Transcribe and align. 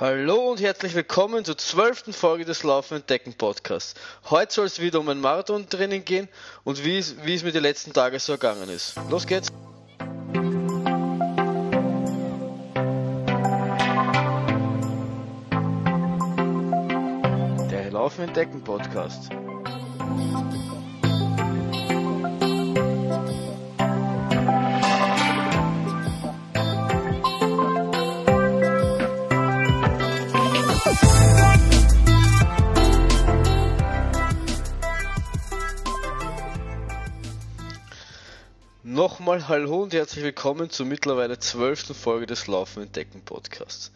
Hallo 0.00 0.52
und 0.52 0.60
herzlich 0.60 0.94
willkommen 0.94 1.44
zur 1.44 1.58
zwölften 1.58 2.12
Folge 2.12 2.44
des 2.44 2.62
Laufen 2.62 3.04
Decken 3.08 3.34
Podcasts. 3.34 3.94
Heute 4.30 4.54
soll 4.54 4.66
es 4.66 4.78
wieder 4.78 5.00
um 5.00 5.08
ein 5.08 5.20
Marathon-Training 5.20 6.04
gehen 6.04 6.28
und 6.62 6.84
wie 6.84 6.98
es, 6.98 7.16
wie 7.24 7.34
es 7.34 7.42
mir 7.42 7.50
die 7.50 7.58
letzten 7.58 7.92
Tage 7.92 8.20
so 8.20 8.30
ergangen 8.30 8.68
ist. 8.68 8.94
Los 9.10 9.26
geht's! 9.26 9.48
Der 17.68 17.90
Laufen 17.90 18.32
Decken 18.32 18.62
Podcast. 18.62 19.30
Nochmal 38.98 39.46
Hallo 39.46 39.84
und 39.84 39.92
herzlich 39.92 40.24
willkommen 40.24 40.70
zur 40.70 40.84
mittlerweile 40.84 41.38
zwölften 41.38 41.94
Folge 41.94 42.26
des 42.26 42.48
Laufen 42.48 42.82
Entdecken 42.82 43.20
Podcasts. 43.24 43.92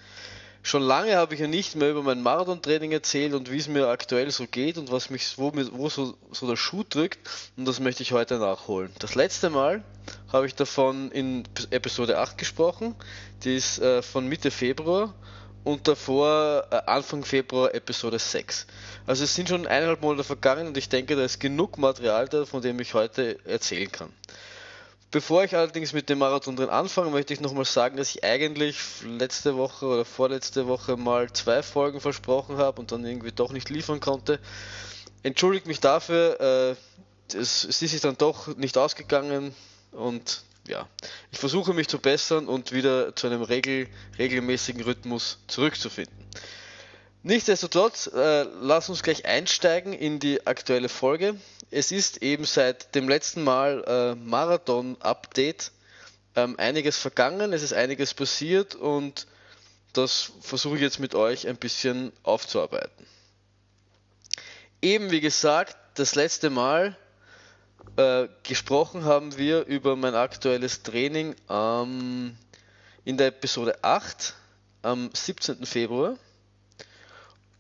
Schon 0.63 0.83
lange 0.83 1.17
habe 1.17 1.35
ich 1.35 1.41
ja 1.41 1.49
nicht 1.49 1.75
mehr 1.75 1.91
über 1.91 2.05
mein 2.05 2.23
Marathon-Training 2.23 2.93
erzählt 2.93 3.35
und 3.35 3.51
wie 3.51 3.57
es 3.57 3.67
mir 3.67 3.89
aktuell 3.89 4.31
so 4.31 4.47
geht 4.47 4.79
und 4.79 4.93
was 4.93 5.11
mich, 5.11 5.37
wo, 5.39 5.51
wo 5.73 5.89
so, 5.89 6.17
so 6.31 6.47
der 6.47 6.55
Schuh 6.55 6.85
drückt 6.89 7.19
und 7.57 7.67
das 7.67 7.81
möchte 7.81 8.05
ich 8.05 8.13
heute 8.13 8.39
nachholen. 8.39 8.93
Das 9.01 9.17
letzte 9.17 9.51
Mal 9.51 9.83
habe 10.33 10.47
ich 10.47 10.55
davon 10.55 11.11
in 11.11 11.49
Episode 11.71 12.19
8 12.19 12.39
gesprochen, 12.39 12.95
die 13.43 13.57
ist 13.57 13.81
äh, 13.81 14.03
von 14.03 14.29
Mitte 14.29 14.53
Februar 14.53 15.13
und 15.65 15.89
davor 15.89 16.69
äh, 16.71 16.77
Anfang 16.87 17.25
Februar 17.25 17.75
Episode 17.75 18.21
6. 18.21 18.69
Also 19.09 19.25
es 19.25 19.35
sind 19.35 19.49
schon 19.49 19.67
eineinhalb 19.67 20.01
Monate 20.01 20.23
vergangen 20.23 20.69
und 20.69 20.77
ich 20.77 20.89
denke, 20.89 21.17
da 21.17 21.25
ist 21.25 21.41
genug 21.41 21.77
Material 21.77 22.29
da, 22.29 22.45
von 22.45 22.63
dem 22.63 22.79
ich 22.79 22.95
heute 22.95 23.45
erzählen 23.45 23.91
kann. 23.91 24.13
Bevor 25.13 25.45
ich 25.45 25.55
allerdings 25.55 25.93
mit 25.93 26.09
dem 26.09 26.21
Marathon 26.21 26.57
drin 26.57 26.71
anfange, 26.71 27.11
möchte 27.11 27.35
ich 27.35 27.41
nochmal 27.41 27.67
sagen, 27.67 27.99
dass 27.99 28.15
ich 28.15 28.25
eigentlich 28.25 28.79
letzte 29.05 29.59
Woche 29.59 29.85
oder 29.85 30.07
vorletzte 30.07 30.67
Woche 30.67 30.97
mal 30.97 31.31
zwei 31.31 31.63
Folgen 31.63 32.01
versprochen 32.01 32.57
habe 32.57 32.81
und 32.81 32.93
dann 32.93 33.05
irgendwie 33.05 33.31
doch 33.31 33.53
nicht 33.53 33.69
liefern 33.69 34.01
konnte. 34.01 34.41
Entschuldigt 35.23 35.67
mich 35.67 35.81
dafür, 35.81 36.41
äh, 36.41 37.37
es, 37.37 37.63
es 37.65 37.83
ist 37.83 37.91
sich 37.91 38.01
dann 38.01 38.17
doch 38.17 38.57
nicht 38.57 38.79
ausgegangen 38.79 39.55
und 39.91 40.45
ja, 40.67 40.89
ich 41.31 41.39
versuche 41.39 41.75
mich 41.75 41.89
zu 41.89 41.99
bessern 41.99 42.49
und 42.49 42.73
wieder 42.73 43.15
zu 43.15 43.27
einem 43.27 43.43
regel, 43.43 43.89
regelmäßigen 44.19 44.83
Rhythmus 44.83 45.41
zurückzufinden. 45.47 46.17
Nichtsdestotrotz, 47.25 48.09
äh, 48.09 48.47
lass 48.61 48.89
uns 48.89 49.05
gleich 49.05 49.25
einsteigen 49.27 49.93
in 49.93 50.19
die 50.19 50.45
aktuelle 50.45 50.89
Folge. 50.89 51.37
Es 51.71 51.93
ist 51.93 52.21
eben 52.23 52.45
seit 52.45 52.97
dem 52.97 53.09
letzten 53.09 53.45
Mal 53.45 53.85
äh, 53.87 54.15
Marathon-Update 54.17 55.71
ähm, 56.35 56.59
einiges 56.59 56.99
vergangen, 56.99 57.53
es 57.53 57.63
ist 57.63 57.75
einiges 57.75 58.13
passiert 58.13 58.75
und 58.75 59.29
das 59.93 60.33
versuche 60.41 60.77
ich 60.77 60.81
jetzt 60.83 60.99
mit 60.99 61.15
euch 61.15 61.47
ein 61.47 61.57
bisschen 61.57 62.13
aufzuarbeiten. 62.25 63.07
Eben 64.81 65.13
wie 65.13 65.21
gesagt, 65.21 65.77
das 65.95 66.17
letzte 66.17 66.51
Mal 66.51 66.97
äh, 67.97 68.27
gesprochen 68.43 69.05
haben 69.05 69.39
wir 69.39 69.65
über 69.67 69.95
mein 69.95 70.17
aktuelles 70.17 70.83
Training 70.83 71.37
ähm, 71.49 72.37
in 73.05 73.17
der 73.17 73.29
Episode 73.29 73.79
8 73.85 74.35
am 74.83 75.11
17. 75.13 75.65
Februar. 75.67 76.17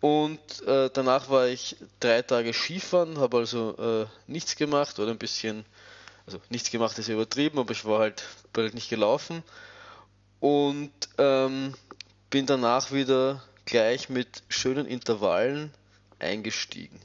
Und 0.03 0.67
äh, 0.67 0.91
danach 0.93 1.31
war 1.31 1.47
ich 1.47 1.77
drei 2.01 2.23
Tage 2.23 2.53
Skifahren, 2.53 3.19
habe 3.19 3.37
also 3.37 3.77
äh, 3.79 4.07
nichts 4.27 4.57
gemacht 4.57 4.99
oder 4.99 5.13
ein 5.13 5.19
bisschen, 5.19 5.65
also 6.27 6.41
nichts 6.51 6.73
gemacht 6.73 6.99
ist 6.99 7.07
übertrieben, 7.07 7.61
aber 7.61 7.71
ich 7.71 7.85
war 7.85 8.01
halt 8.01 8.25
bald 8.53 8.75
nicht 8.75 8.91
gelaufen. 8.91 9.45
Und 10.41 10.91
ähm, 11.19 11.75
bin 12.31 12.47
danach 12.47 12.91
wieder 12.91 13.45
gleich 13.65 14.09
mit 14.09 14.43
schönen 14.49 14.87
Intervallen 14.87 15.73
eingestiegen. 16.19 16.99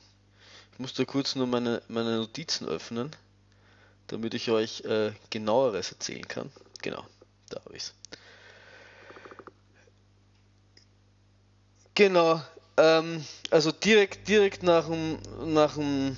Ich 0.74 0.80
musste 0.80 1.06
kurz 1.06 1.36
nur 1.36 1.46
meine, 1.46 1.84
meine 1.88 2.18
Notizen 2.18 2.68
öffnen, 2.68 3.16
damit 4.08 4.34
ich 4.34 4.50
euch 4.50 4.82
äh, 4.86 5.12
genaueres 5.30 5.92
erzählen 5.92 6.28
kann. 6.28 6.52
Genau, 6.82 7.06
da 7.50 7.64
habe 7.64 7.76
ich 7.76 7.84
es. 7.84 7.94
Genau, 11.94 12.42
ähm, 12.78 13.24
also 13.50 13.72
direkt, 13.72 14.28
direkt 14.28 14.64
nach 14.64 14.88
dem, 14.88 15.18
nach 15.46 15.76
dem, 15.76 16.16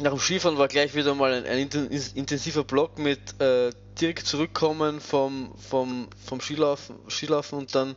nach 0.00 0.10
dem 0.10 0.18
Skifahren 0.18 0.58
war 0.58 0.68
gleich 0.68 0.94
wieder 0.94 1.14
mal 1.14 1.32
ein, 1.32 1.44
ein 1.46 1.68
intensiver 2.14 2.64
Block 2.64 2.98
mit 2.98 3.40
äh, 3.40 3.70
direkt 4.00 4.26
zurückkommen 4.26 5.00
vom, 5.00 5.54
vom, 5.56 6.08
vom 6.24 6.40
Skilaufen, 6.40 6.96
Skilaufen 7.08 7.58
und 7.58 7.74
dann, 7.74 7.96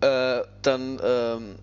äh, 0.00 0.42
dann 0.62 1.00
ähm, 1.02 1.56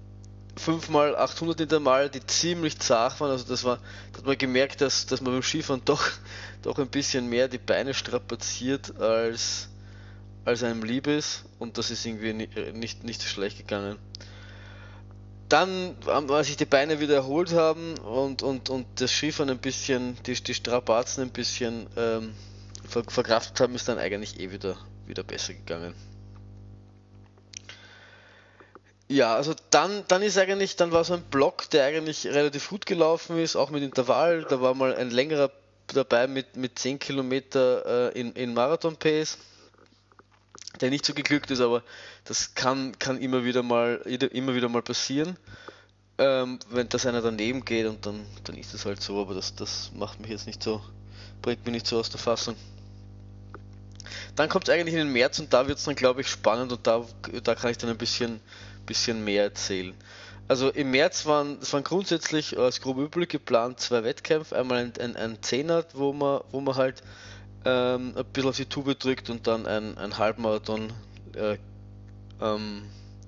5 0.55 0.89
mal 0.89 1.15
800 1.15 1.61
Intervalle, 1.61 2.09
die 2.09 2.25
ziemlich 2.25 2.79
zart 2.79 3.19
waren. 3.19 3.31
Also 3.31 3.45
das 3.45 3.63
war, 3.63 3.79
da 4.11 4.19
hat 4.19 4.25
man 4.25 4.37
gemerkt, 4.37 4.81
dass, 4.81 5.05
dass 5.05 5.21
man 5.21 5.33
beim 5.33 5.43
Skifahren 5.43 5.81
doch, 5.85 6.03
doch 6.61 6.79
ein 6.79 6.89
bisschen 6.89 7.27
mehr 7.27 7.47
die 7.47 7.57
Beine 7.57 7.93
strapaziert 7.93 8.99
als, 8.99 9.67
als 10.45 10.63
einem 10.63 10.83
lieb 10.83 11.07
ist 11.07 11.45
und 11.59 11.77
das 11.77 11.91
ist 11.91 12.05
irgendwie 12.05 12.33
nicht, 12.33 12.73
nicht, 12.73 13.03
nicht 13.03 13.21
so 13.21 13.27
schlecht 13.27 13.57
gegangen 13.57 13.97
dann, 15.53 15.95
als 16.07 16.47
sich 16.47 16.57
die 16.57 16.65
Beine 16.65 16.99
wieder 16.99 17.13
erholt 17.13 17.53
haben 17.53 17.95
und, 17.99 18.41
und, 18.41 18.71
und 18.71 18.87
das 18.95 19.11
Skifahren 19.11 19.51
ein 19.51 19.59
bisschen, 19.59 20.17
die, 20.25 20.33
die 20.33 20.53
Strapazen 20.55 21.21
ein 21.21 21.29
bisschen 21.29 21.85
ähm, 21.95 22.33
ver, 22.87 23.03
verkraftet 23.07 23.59
haben, 23.59 23.75
ist 23.75 23.87
dann 23.87 23.99
eigentlich 23.99 24.39
eh 24.39 24.51
wieder, 24.51 24.77
wieder 25.05 25.23
besser 25.23 25.53
gegangen. 25.53 25.93
Ja, 29.07 29.35
also 29.35 29.53
dann, 29.69 30.03
dann 30.07 30.23
ist 30.23 30.39
eigentlich, 30.39 30.75
dann 30.75 30.91
war 30.91 31.03
so 31.03 31.13
ein 31.13 31.21
Block, 31.21 31.69
der 31.69 31.85
eigentlich 31.85 32.25
relativ 32.25 32.69
gut 32.69 32.87
gelaufen 32.87 33.37
ist, 33.37 33.55
auch 33.55 33.69
mit 33.69 33.83
Intervall. 33.83 34.47
Da 34.49 34.59
war 34.59 34.73
mal 34.73 34.95
ein 34.95 35.11
längerer 35.11 35.51
dabei 35.85 36.25
mit, 36.25 36.55
mit 36.55 36.79
10 36.79 36.97
Kilometer 36.97 38.11
äh, 38.15 38.19
in, 38.19 38.33
in 38.33 38.55
Marathon-Pace 38.55 39.37
der 40.83 40.89
nicht 40.89 41.05
so 41.05 41.13
geglückt 41.13 41.49
ist, 41.49 41.61
aber 41.61 41.81
das 42.25 42.55
kann, 42.55 42.99
kann 42.99 43.17
immer 43.17 43.45
wieder 43.45 43.63
mal 43.63 44.01
immer 44.33 44.53
wieder 44.53 44.67
mal 44.67 44.81
passieren. 44.81 45.37
Ähm, 46.17 46.59
wenn 46.69 46.89
das 46.89 47.05
einer 47.05 47.21
daneben 47.21 47.63
geht 47.63 47.87
und 47.87 48.05
dann, 48.05 48.25
dann 48.43 48.57
ist 48.57 48.73
es 48.73 48.85
halt 48.85 49.01
so, 49.01 49.21
aber 49.21 49.33
das, 49.33 49.55
das 49.55 49.91
macht 49.95 50.19
mich 50.19 50.29
jetzt 50.29 50.45
nicht 50.45 50.61
so, 50.61 50.81
bringt 51.41 51.65
mich 51.65 51.71
nicht 51.71 51.87
so 51.87 51.97
aus 51.97 52.09
der 52.09 52.19
Fassung. 52.19 52.55
Dann 54.35 54.49
kommt 54.49 54.67
es 54.67 54.73
eigentlich 54.73 54.93
in 54.93 54.99
den 54.99 55.13
März 55.13 55.39
und 55.39 55.53
da 55.53 55.69
wird 55.69 55.77
es 55.77 55.85
dann 55.85 55.95
glaube 55.95 56.19
ich 56.19 56.27
spannend 56.27 56.73
und 56.73 56.85
da, 56.85 57.05
da 57.43 57.55
kann 57.55 57.71
ich 57.71 57.77
dann 57.77 57.89
ein 57.89 57.97
bisschen, 57.97 58.41
bisschen 58.85 59.23
mehr 59.23 59.43
erzählen. 59.43 59.95
Also 60.49 60.69
im 60.69 60.91
März 60.91 61.25
waren, 61.25 61.59
es 61.61 61.71
waren 61.71 61.85
grundsätzlich 61.85 62.59
als 62.59 62.81
grob 62.81 62.97
üblich 62.97 63.29
geplant 63.29 63.79
zwei 63.79 64.03
Wettkämpfe, 64.03 64.57
einmal 64.57 64.79
ein, 64.79 64.93
ein, 64.99 65.15
ein 65.15 65.41
Zehner, 65.41 65.85
wo 65.93 66.11
man, 66.11 66.41
wo 66.51 66.59
man 66.59 66.75
halt 66.75 67.01
ähm, 67.65 68.13
ein 68.15 68.25
bisschen 68.25 68.49
auf 68.49 68.57
die 68.57 68.65
Tube 68.65 68.97
drückt 68.97 69.29
und 69.29 69.47
dann 69.47 69.65
ein, 69.65 69.97
ein 69.97 70.17
Halbmarathon 70.17 70.91
äh, 71.35 71.57
am 72.39 72.83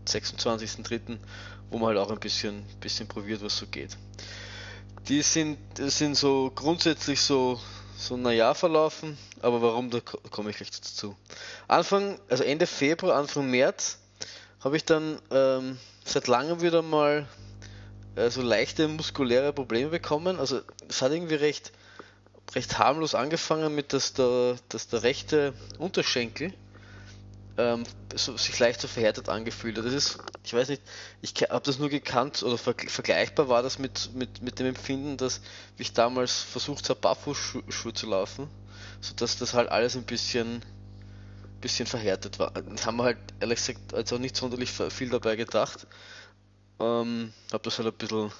26.03., 0.07 1.17
wo 1.69 1.77
man 1.77 1.89
halt 1.89 1.97
auch 1.99 2.11
ein 2.11 2.19
bisschen, 2.19 2.63
bisschen 2.79 3.07
probiert, 3.07 3.43
was 3.43 3.57
so 3.57 3.65
geht. 3.67 3.97
Die 5.07 5.21
sind, 5.21 5.57
sind 5.77 6.15
so 6.15 6.51
grundsätzlich 6.53 7.21
so, 7.21 7.59
so 7.97 8.15
Jahr 8.17 8.55
verlaufen, 8.55 9.17
aber 9.41 9.61
warum, 9.61 9.89
da 9.89 9.99
komme 10.01 10.49
ich 10.49 10.57
gleich 10.57 10.71
dazu. 10.71 11.15
Anfang, 11.67 12.19
also 12.29 12.43
Ende 12.43 12.67
Februar, 12.67 13.17
Anfang 13.17 13.49
März, 13.49 13.99
habe 14.61 14.77
ich 14.77 14.85
dann 14.85 15.19
ähm, 15.31 15.77
seit 16.03 16.27
langem 16.27 16.61
wieder 16.61 16.81
mal 16.81 17.27
äh, 18.15 18.29
so 18.29 18.41
leichte 18.41 18.87
muskuläre 18.87 19.53
Probleme 19.53 19.89
bekommen. 19.89 20.39
Also 20.39 20.61
es 20.89 21.01
hat 21.01 21.11
irgendwie 21.11 21.35
recht, 21.35 21.71
recht 22.53 22.77
harmlos 22.77 23.15
angefangen 23.15 23.73
mit, 23.73 23.93
dass 23.93 24.13
der, 24.13 24.55
dass 24.69 24.87
der 24.87 25.03
rechte 25.03 25.53
Unterschenkel 25.79 26.53
ähm, 27.57 27.83
so, 28.13 28.35
sich 28.37 28.57
leicht 28.59 28.81
so 28.81 28.87
verhärtet 28.87 29.29
angefühlt 29.29 29.77
hat. 29.77 29.85
Das 29.85 29.93
ist, 29.93 30.19
ich 30.43 30.53
weiß 30.53 30.69
nicht, 30.69 30.81
ich 31.21 31.33
habe 31.49 31.65
das 31.65 31.79
nur 31.79 31.89
gekannt 31.89 32.43
oder 32.43 32.57
ver 32.57 32.75
vergleichbar 32.87 33.49
war 33.49 33.63
das 33.63 33.79
mit, 33.79 34.13
mit, 34.13 34.41
mit 34.41 34.59
dem 34.59 34.67
Empfinden, 34.67 35.17
dass 35.17 35.41
ich 35.77 35.93
damals 35.93 36.41
versucht 36.41 36.89
habe, 36.89 36.99
Barfußschuhe 36.99 37.93
zu 37.93 38.07
laufen, 38.07 38.49
sodass 39.01 39.37
das 39.37 39.53
halt 39.53 39.69
alles 39.69 39.95
ein 39.95 40.03
bisschen, 40.03 40.63
bisschen 41.61 41.87
verhärtet 41.87 42.39
war. 42.39 42.51
Ich 42.75 42.85
habe 42.85 42.97
mir 42.97 43.03
halt 43.03 43.17
ehrlich 43.39 43.59
gesagt 43.59 43.93
also 43.93 44.17
nicht 44.17 44.35
sonderlich 44.35 44.71
viel 44.71 45.09
dabei 45.09 45.35
gedacht. 45.35 45.87
Ähm, 46.79 47.33
habe 47.53 47.63
das 47.63 47.77
halt 47.79 47.87
ein 47.87 47.93
bisschen 47.93 48.31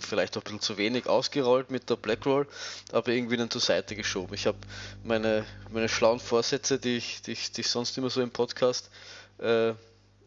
vielleicht 0.00 0.36
auch 0.36 0.42
ein 0.42 0.44
bisschen 0.44 0.60
zu 0.60 0.78
wenig 0.78 1.06
ausgerollt 1.06 1.70
mit 1.70 1.90
der 1.90 1.96
Blackroll, 1.96 2.46
aber 2.92 3.08
irgendwie 3.12 3.36
dann 3.36 3.50
zur 3.50 3.60
Seite 3.60 3.96
geschoben. 3.96 4.34
Ich 4.34 4.46
habe 4.46 4.58
meine, 5.02 5.44
meine 5.70 5.88
schlauen 5.88 6.20
Vorsätze, 6.20 6.78
die 6.78 6.96
ich, 6.96 7.22
die, 7.22 7.32
ich, 7.32 7.52
die 7.52 7.62
ich 7.62 7.68
sonst 7.68 7.96
immer 7.98 8.10
so 8.10 8.20
im 8.20 8.30
Podcast 8.30 8.90
äh, 9.38 9.72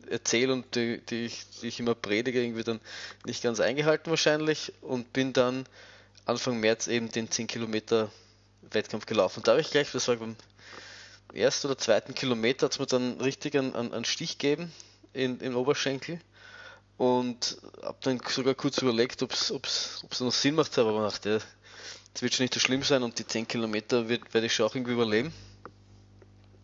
erzähle 0.10 0.54
und 0.54 0.76
die, 0.76 1.02
die, 1.06 1.26
ich, 1.26 1.46
die 1.62 1.68
ich 1.68 1.80
immer 1.80 1.96
predige, 1.96 2.42
irgendwie 2.42 2.64
dann 2.64 2.80
nicht 3.26 3.44
ganz 3.44 3.60
eingehalten 3.60 4.10
wahrscheinlich 4.10 4.74
und 4.82 5.12
bin 5.14 5.34
dann 5.34 5.66
Anfang 6.26 6.60
März 6.60 6.88
eben 6.88 7.10
den 7.10 7.30
10 7.32 7.48
Kilometer 7.48 8.12
Wettkampf 8.72 9.06
gelaufen. 9.06 9.40
Und 9.40 9.48
da 9.48 9.52
habe 9.54 9.62
ich 9.62 9.72
gleich, 9.72 9.92
das 9.92 10.08
war 10.08 10.18
beim 10.18 10.36
ersten 11.34 11.68
oder 11.68 11.78
zweiten 11.78 12.14
Kilometer, 12.14 12.66
hat 12.66 12.74
es 12.74 12.80
mir 12.80 12.86
dann 12.86 13.20
richtig 13.22 13.56
einen, 13.56 13.76
einen 13.76 14.06
Stich 14.06 14.38
gegeben 14.38 14.72
in, 15.14 15.40
im 15.40 15.56
Oberschenkel 15.56 16.20
und 16.98 17.58
habe 17.84 17.98
dann 18.02 18.20
sogar 18.28 18.56
kurz 18.56 18.80
überlegt, 18.80 19.22
ob 19.22 19.32
es 19.32 20.20
noch 20.20 20.32
Sinn 20.32 20.56
macht, 20.56 20.78
aber 20.78 20.94
man 20.94 21.04
dachte, 21.04 21.42
das 22.14 22.22
wird 22.22 22.34
schon 22.34 22.46
nicht 22.46 22.54
so 22.56 22.60
schlimm 22.60 22.84
sein 22.84 23.04
und 23.04 23.20
die 23.20 23.28
10 23.28 23.48
Kilometer 23.48 24.10
werde 24.10 24.46
ich 24.46 24.54
schon 24.56 24.66
auch 24.66 24.74
irgendwie 24.74 24.94
überleben. 24.94 25.34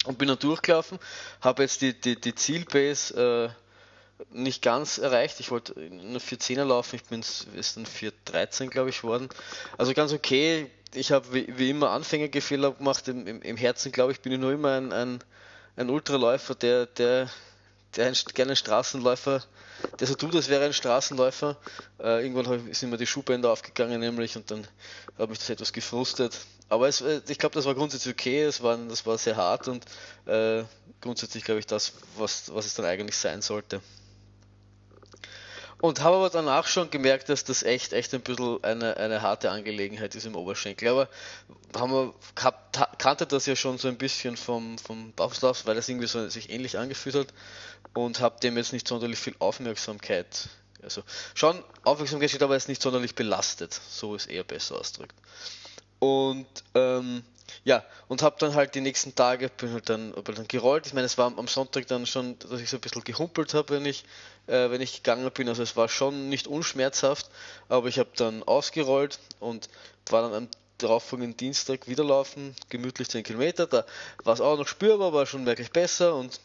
Und 0.05 0.17
bin 0.17 0.27
dann 0.27 0.39
durchgelaufen, 0.39 0.99
habe 1.39 1.61
jetzt 1.61 1.81
die, 1.81 1.93
die, 1.93 2.19
die 2.19 2.35
Zielbase 2.35 3.53
äh, 3.53 3.63
nicht 4.31 4.61
ganz 4.61 4.97
erreicht. 4.97 5.39
Ich 5.39 5.51
wollte 5.51 5.79
nur 5.79 6.19
410er 6.19 6.65
laufen, 6.65 6.95
ich 6.95 7.03
bin 7.03 7.21
es 7.21 7.75
dann 7.75 7.85
413, 7.85 8.69
glaube 8.69 8.89
ich, 8.89 9.03
worden. 9.03 9.29
Also 9.77 9.93
ganz 9.93 10.11
okay. 10.11 10.69
Ich 10.95 11.11
habe 11.11 11.33
wie, 11.33 11.57
wie, 11.57 11.69
immer 11.69 11.91
Anfängergefehler 11.91 12.71
gemacht. 12.71 13.07
Im, 13.07 13.25
im, 13.27 13.41
Im, 13.41 13.57
Herzen, 13.57 13.91
glaube 13.91 14.11
ich, 14.11 14.19
bin 14.19 14.33
ich 14.33 14.39
nur 14.39 14.51
immer 14.51 14.75
ein, 14.75 14.91
ein, 14.91 15.23
ein 15.75 15.89
Ultraläufer, 15.89 16.55
der, 16.55 16.85
der, 16.85 17.29
der 17.95 18.07
ein, 18.07 18.15
gerne 18.33 18.55
Straßenläufer 18.55 19.43
der 19.99 20.07
so 20.07 20.15
tut, 20.15 20.35
als 20.35 20.49
wäre 20.49 20.65
ein 20.65 20.73
Straßenläufer. 20.73 21.57
Äh, 21.99 22.25
irgendwann 22.25 22.73
sind 22.73 22.89
mir 22.89 22.97
die 22.97 23.07
Schuhbänder 23.07 23.51
aufgegangen 23.51 23.99
nämlich 23.99 24.35
und 24.35 24.49
dann 24.49 24.67
habe 25.17 25.29
mich 25.29 25.39
das 25.39 25.49
etwas 25.49 25.73
gefrustet. 25.73 26.37
Aber 26.69 26.87
es, 26.87 27.01
äh, 27.01 27.21
ich 27.27 27.37
glaube, 27.37 27.55
das 27.55 27.65
war 27.65 27.75
grundsätzlich 27.75 28.13
okay, 28.13 28.43
es 28.43 28.61
war, 28.61 28.77
das 28.77 29.05
war 29.05 29.17
sehr 29.17 29.35
hart 29.35 29.67
und 29.67 29.85
äh, 30.25 30.63
grundsätzlich 31.01 31.43
glaube 31.43 31.59
ich 31.59 31.67
das, 31.67 31.93
was, 32.17 32.53
was 32.53 32.65
es 32.65 32.73
dann 32.75 32.85
eigentlich 32.85 33.17
sein 33.17 33.41
sollte. 33.41 33.81
Und 35.83 35.99
habe 35.99 36.15
aber 36.15 36.29
danach 36.29 36.65
schon 36.65 36.89
gemerkt, 36.91 37.27
dass 37.27 37.43
das 37.43 37.61
echt, 37.61 37.91
echt 37.91 38.13
ein 38.13 38.21
bisschen 38.21 38.63
eine, 38.63 38.95
eine 38.95 39.21
harte 39.21 39.51
Angelegenheit 39.51 40.15
ist 40.15 40.25
im 40.25 40.33
Oberschenkel. 40.33 40.87
Aber 40.87 41.09
haben 41.75 41.91
wir, 41.91 42.13
kannte 42.97 43.27
das 43.27 43.47
ja 43.47 43.57
schon 43.57 43.77
so 43.77 43.89
ein 43.89 43.97
bisschen 43.97 44.37
vom, 44.37 44.77
vom 44.77 45.11
Bauchlauf, 45.11 45.65
weil 45.65 45.75
das 45.75 45.89
irgendwie 45.89 46.07
so 46.07 46.29
sich 46.29 46.49
ähnlich 46.49 46.77
angefühlt 46.77 47.15
hat 47.15 47.33
und 47.93 48.21
habe 48.21 48.39
dem 48.39 48.55
jetzt 48.55 48.71
nicht 48.71 48.87
sonderlich 48.87 49.19
viel 49.19 49.35
Aufmerksamkeit. 49.39 50.47
Also 50.81 51.03
schon 51.35 51.61
Aufmerksamkeit 51.83 52.29
steht 52.29 52.43
aber 52.43 52.53
jetzt 52.53 52.69
nicht 52.69 52.81
sonderlich 52.81 53.13
belastet, 53.13 53.77
so 53.89 54.15
ist 54.15 54.27
eher 54.27 54.45
besser 54.45 54.79
ausdrückt. 54.79 55.15
Und 55.99 56.47
ähm, 56.75 57.23
ja, 57.63 57.83
und 58.07 58.21
habe 58.21 58.35
dann 58.39 58.55
halt 58.55 58.75
die 58.75 58.81
nächsten 58.81 59.15
Tage, 59.15 59.49
bin 59.49 59.73
halt 59.73 59.89
dann, 59.89 60.11
bin 60.11 60.35
dann 60.35 60.47
gerollt. 60.47 60.87
Ich 60.87 60.93
meine, 60.93 61.05
es 61.05 61.17
war 61.17 61.31
am 61.37 61.47
Sonntag 61.47 61.87
dann 61.87 62.05
schon, 62.05 62.37
dass 62.39 62.61
ich 62.61 62.69
so 62.69 62.77
ein 62.77 62.81
bisschen 62.81 63.03
gehumpelt 63.03 63.53
habe, 63.53 63.75
wenn 63.75 63.85
ich, 63.85 64.03
äh, 64.47 64.69
wenn 64.69 64.81
ich 64.81 65.03
gegangen 65.03 65.29
bin. 65.31 65.49
Also 65.49 65.63
es 65.63 65.75
war 65.75 65.89
schon 65.89 66.29
nicht 66.29 66.47
unschmerzhaft, 66.47 67.29
aber 67.69 67.87
ich 67.87 67.99
habe 67.99 68.09
dann 68.15 68.43
ausgerollt 68.43 69.19
und 69.39 69.69
war 70.09 70.23
dann 70.23 70.33
am 70.33 70.47
darauffolgenden 70.77 71.37
Dienstag 71.37 71.87
wieder 71.87 72.03
laufen, 72.03 72.55
gemütlich 72.69 73.09
10 73.09 73.23
Kilometer. 73.23 73.67
Da 73.67 73.85
war 74.23 74.33
es 74.33 74.41
auch 74.41 74.57
noch 74.57 74.67
spürbar, 74.67 75.13
war 75.13 75.25
schon 75.25 75.45
wirklich 75.45 75.71
besser 75.71 76.15
und 76.15 76.39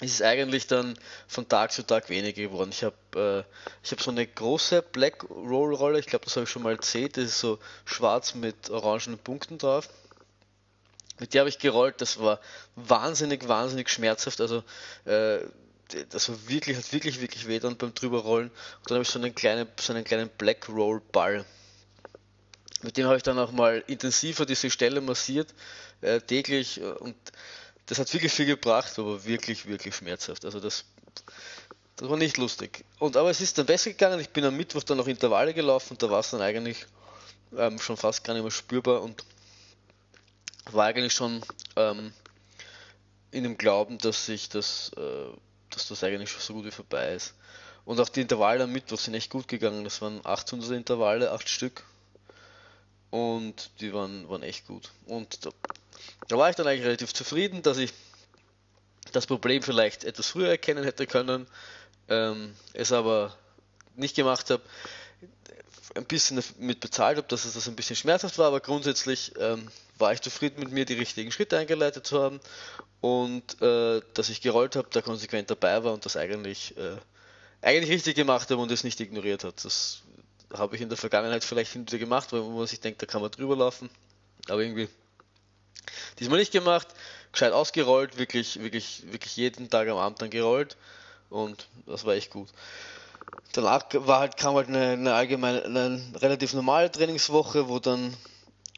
es 0.00 0.12
ist 0.12 0.22
eigentlich 0.22 0.66
dann 0.66 0.98
von 1.28 1.48
Tag 1.48 1.72
zu 1.72 1.86
Tag 1.86 2.08
weniger 2.08 2.42
geworden. 2.42 2.70
Ich 2.72 2.82
habe 2.82 3.46
äh, 3.84 3.90
hab 3.90 4.00
so 4.00 4.10
eine 4.10 4.26
große 4.26 4.82
Black 4.82 5.24
Roll 5.30 5.74
Rolle, 5.74 6.00
ich 6.00 6.06
glaube, 6.06 6.24
das 6.24 6.34
habe 6.34 6.44
ich 6.44 6.50
schon 6.50 6.62
mal 6.62 6.72
erzählt, 6.72 7.16
das 7.16 7.24
ist 7.24 7.38
so 7.38 7.58
schwarz 7.84 8.34
mit 8.34 8.70
orangenen 8.70 9.18
Punkten 9.18 9.58
drauf. 9.58 9.88
Mit 11.20 11.32
der 11.32 11.40
habe 11.40 11.48
ich 11.48 11.60
gerollt, 11.60 12.00
das 12.00 12.18
war 12.18 12.40
wahnsinnig, 12.74 13.46
wahnsinnig 13.46 13.88
schmerzhaft. 13.88 14.40
Also 14.40 14.64
äh, 15.04 15.38
das 16.10 16.28
war 16.28 16.48
wirklich, 16.48 16.76
hat 16.76 16.92
wirklich, 16.92 17.20
wirklich 17.20 17.46
weh 17.46 17.60
dann 17.60 17.76
beim 17.76 17.94
drüberrollen. 17.94 18.48
Und 18.50 18.90
dann 18.90 18.96
habe 18.96 19.02
ich 19.02 19.10
so 19.10 19.20
einen 19.20 19.34
kleinen, 19.34 19.68
so 19.78 19.92
einen 19.92 20.02
kleinen 20.02 20.28
Black 20.28 20.68
Roll 20.68 21.00
Ball. 21.12 21.44
Mit 22.82 22.96
dem 22.96 23.06
habe 23.06 23.16
ich 23.16 23.22
dann 23.22 23.38
auch 23.38 23.52
mal 23.52 23.84
intensiver 23.86 24.44
diese 24.44 24.70
Stelle 24.70 25.00
massiert, 25.00 25.54
äh, 26.00 26.20
täglich 26.20 26.80
und 26.82 27.14
das 27.86 27.98
hat 27.98 28.12
wirklich 28.12 28.32
viel 28.32 28.46
gebracht, 28.46 28.98
aber 28.98 29.24
wirklich, 29.24 29.66
wirklich 29.66 29.94
schmerzhaft. 29.94 30.44
Also 30.44 30.60
das, 30.60 30.84
das 31.96 32.08
war 32.08 32.16
nicht 32.16 32.38
lustig. 32.38 32.84
Und 32.98 33.16
aber 33.16 33.30
es 33.30 33.40
ist 33.40 33.58
dann 33.58 33.66
besser 33.66 33.90
gegangen. 33.90 34.20
Ich 34.20 34.30
bin 34.30 34.44
am 34.44 34.56
Mittwoch 34.56 34.82
dann 34.82 34.98
noch 34.98 35.06
Intervalle 35.06 35.54
gelaufen 35.54 35.94
und 35.94 36.02
da 36.02 36.10
war 36.10 36.20
es 36.20 36.30
dann 36.30 36.40
eigentlich 36.40 36.86
ähm, 37.56 37.78
schon 37.78 37.96
fast 37.96 38.24
gar 38.24 38.34
nicht 38.34 38.42
mehr 38.42 38.50
spürbar 38.50 39.02
und 39.02 39.24
war 40.72 40.86
eigentlich 40.86 41.12
schon 41.12 41.42
ähm, 41.76 42.12
in 43.30 43.42
dem 43.42 43.58
Glauben, 43.58 43.98
dass 43.98 44.26
sich 44.26 44.48
das, 44.48 44.92
äh, 44.96 45.36
dass 45.70 45.88
das 45.88 46.02
eigentlich 46.04 46.30
schon 46.30 46.40
so 46.40 46.54
gut 46.54 46.64
wie 46.64 46.70
vorbei 46.70 47.14
ist. 47.14 47.34
Und 47.84 48.00
auch 48.00 48.08
die 48.08 48.22
Intervalle 48.22 48.64
am 48.64 48.72
Mittwoch 48.72 48.98
sind 48.98 49.14
echt 49.14 49.30
gut 49.30 49.46
gegangen. 49.46 49.84
Das 49.84 50.00
waren 50.00 50.24
800 50.24 50.70
Intervalle, 50.70 51.32
8 51.32 51.48
Stück. 51.48 51.84
Und 53.10 53.70
die 53.80 53.92
waren, 53.92 54.28
waren 54.28 54.42
echt 54.42 54.66
gut. 54.66 54.90
Und 55.06 55.38
da 56.28 56.36
war 56.36 56.50
ich 56.50 56.56
dann 56.56 56.66
eigentlich 56.66 56.86
relativ 56.86 57.12
zufrieden, 57.12 57.62
dass 57.62 57.78
ich 57.78 57.92
das 59.12 59.26
Problem 59.26 59.62
vielleicht 59.62 60.04
etwas 60.04 60.28
früher 60.28 60.48
erkennen 60.48 60.84
hätte 60.84 61.06
können, 61.06 61.46
ähm, 62.08 62.54
es 62.72 62.92
aber 62.92 63.36
nicht 63.96 64.16
gemacht 64.16 64.50
habe, 64.50 64.62
ein 65.94 66.04
bisschen 66.06 66.42
mit 66.58 66.80
bezahlt 66.80 67.18
habe, 67.18 67.28
dass 67.28 67.44
es 67.44 67.54
das 67.54 67.68
ein 67.68 67.76
bisschen 67.76 67.96
schmerzhaft 67.96 68.38
war, 68.38 68.48
aber 68.48 68.60
grundsätzlich 68.60 69.32
ähm, 69.38 69.68
war 69.98 70.12
ich 70.12 70.20
zufrieden 70.20 70.60
mit 70.60 70.72
mir, 70.72 70.84
die 70.84 70.94
richtigen 70.94 71.30
Schritte 71.30 71.56
eingeleitet 71.56 72.06
zu 72.06 72.20
haben 72.20 72.40
und 73.00 73.60
äh, 73.62 74.00
dass 74.14 74.28
ich 74.28 74.40
gerollt 74.40 74.76
habe, 74.76 74.88
da 74.90 75.02
konsequent 75.02 75.50
dabei 75.50 75.84
war 75.84 75.92
und 75.92 76.04
das 76.04 76.16
eigentlich, 76.16 76.76
äh, 76.76 76.96
eigentlich 77.62 77.90
richtig 77.90 78.16
gemacht 78.16 78.50
habe 78.50 78.60
und 78.60 78.72
es 78.72 78.82
nicht 78.82 78.98
ignoriert 78.98 79.44
hat. 79.44 79.64
Das 79.64 80.02
habe 80.52 80.74
ich 80.74 80.82
in 80.82 80.88
der 80.88 80.98
Vergangenheit 80.98 81.44
vielleicht 81.44 81.72
hinterher 81.72 82.00
gemacht, 82.00 82.32
weil 82.32 82.42
man 82.42 82.66
sich 82.66 82.80
denkt, 82.80 83.00
da 83.02 83.06
kann 83.06 83.22
man 83.22 83.30
drüber 83.30 83.56
laufen, 83.56 83.88
aber 84.48 84.62
irgendwie 84.62 84.88
Diesmal 86.18 86.38
nicht 86.38 86.52
gemacht, 86.52 86.88
gescheit 87.32 87.52
ausgerollt, 87.52 88.18
wirklich, 88.18 88.62
wirklich, 88.62 89.02
wirklich 89.10 89.36
jeden 89.36 89.70
Tag 89.70 89.88
am 89.88 89.98
Abend 89.98 90.22
dann 90.22 90.30
gerollt 90.30 90.76
und 91.30 91.66
das 91.86 92.04
war 92.04 92.14
echt 92.14 92.30
gut. 92.30 92.48
Danach 93.52 93.84
war 93.92 94.20
halt, 94.20 94.36
kam 94.36 94.54
halt 94.54 94.68
eine, 94.68 94.90
eine 94.90 95.14
allgemeine, 95.14 95.64
eine 95.64 96.02
relativ 96.20 96.54
normale 96.54 96.90
Trainingswoche, 96.90 97.68
wo 97.68 97.78
dann, 97.78 98.16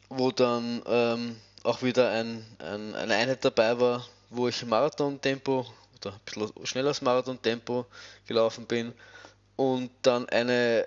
wo 0.09 0.31
dann 0.31 0.81
ähm, 0.87 1.35
auch 1.63 1.81
wieder 1.81 2.11
ein, 2.11 2.45
ein, 2.59 2.95
eine 2.95 3.15
Einheit 3.15 3.43
dabei 3.43 3.79
war, 3.79 4.05
wo 4.29 4.47
ich 4.47 4.65
Marathon-Tempo 4.65 5.65
oder 5.99 6.13
ein 6.13 6.19
bisschen 6.25 6.65
schneller 6.65 6.89
als 6.89 7.01
Marathon-Tempo 7.01 7.85
gelaufen 8.27 8.65
bin 8.65 8.93
und 9.55 9.89
dann 10.03 10.29
eine 10.29 10.85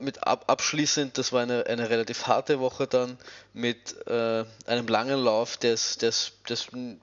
mit 0.00 0.26
ab, 0.26 0.44
abschließend, 0.48 1.18
das 1.18 1.32
war 1.32 1.42
eine, 1.42 1.66
eine 1.66 1.90
relativ 1.90 2.26
harte 2.26 2.60
Woche 2.60 2.86
dann, 2.86 3.18
mit 3.52 3.94
äh, 4.06 4.44
einem 4.66 4.86
langen 4.86 5.18
Lauf, 5.22 5.56
der 5.56 5.74
es 5.74 5.98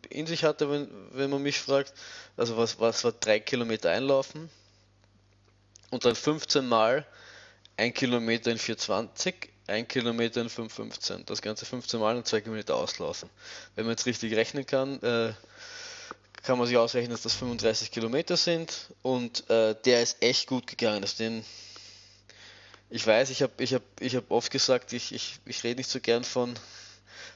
in 0.09 0.27
sich 0.27 0.43
hatte, 0.43 0.69
wenn, 0.69 0.89
wenn 1.11 1.29
man 1.29 1.41
mich 1.41 1.59
fragt. 1.59 1.93
Also 2.35 2.57
was, 2.57 2.79
was 2.79 3.03
war 3.03 3.11
drei 3.11 3.39
Kilometer 3.39 3.89
einlaufen 3.89 4.49
und 5.89 6.05
dann 6.05 6.15
15 6.15 6.67
Mal 6.67 7.05
ein 7.77 7.93
Kilometer 7.93 8.51
in 8.51 8.57
420, 8.57 9.49
ein 9.67 9.87
Kilometer 9.87 10.41
in 10.41 10.49
515. 10.49 11.25
Das 11.25 11.41
Ganze 11.41 11.65
15 11.65 11.99
Mal 11.99 12.17
und 12.17 12.27
zwei 12.27 12.41
Kilometer 12.41 12.75
auslaufen. 12.75 13.29
Wenn 13.75 13.85
man 13.85 13.91
jetzt 13.91 14.05
richtig 14.05 14.35
rechnen 14.35 14.65
kann, 14.65 15.01
äh, 15.01 15.33
kann 16.43 16.57
man 16.57 16.67
sich 16.67 16.77
ausrechnen, 16.77 17.11
dass 17.11 17.23
das 17.23 17.33
35 17.35 17.91
Kilometer 17.91 18.37
sind 18.37 18.93
und 19.01 19.49
äh, 19.49 19.75
der 19.85 20.01
ist 20.01 20.21
echt 20.21 20.47
gut 20.47 20.65
gegangen. 20.65 21.03
Also 21.03 21.17
den 21.17 21.43
ich 22.89 23.05
weiß, 23.05 23.29
ich 23.31 23.41
habe 23.41 23.63
ich 23.63 23.73
hab, 23.73 23.81
ich 23.99 24.15
hab 24.15 24.31
oft 24.31 24.51
gesagt, 24.51 24.93
ich, 24.93 25.13
ich, 25.13 25.39
ich 25.45 25.63
rede 25.63 25.77
nicht 25.77 25.89
so 25.89 25.99
gern 25.99 26.23
von, 26.23 26.53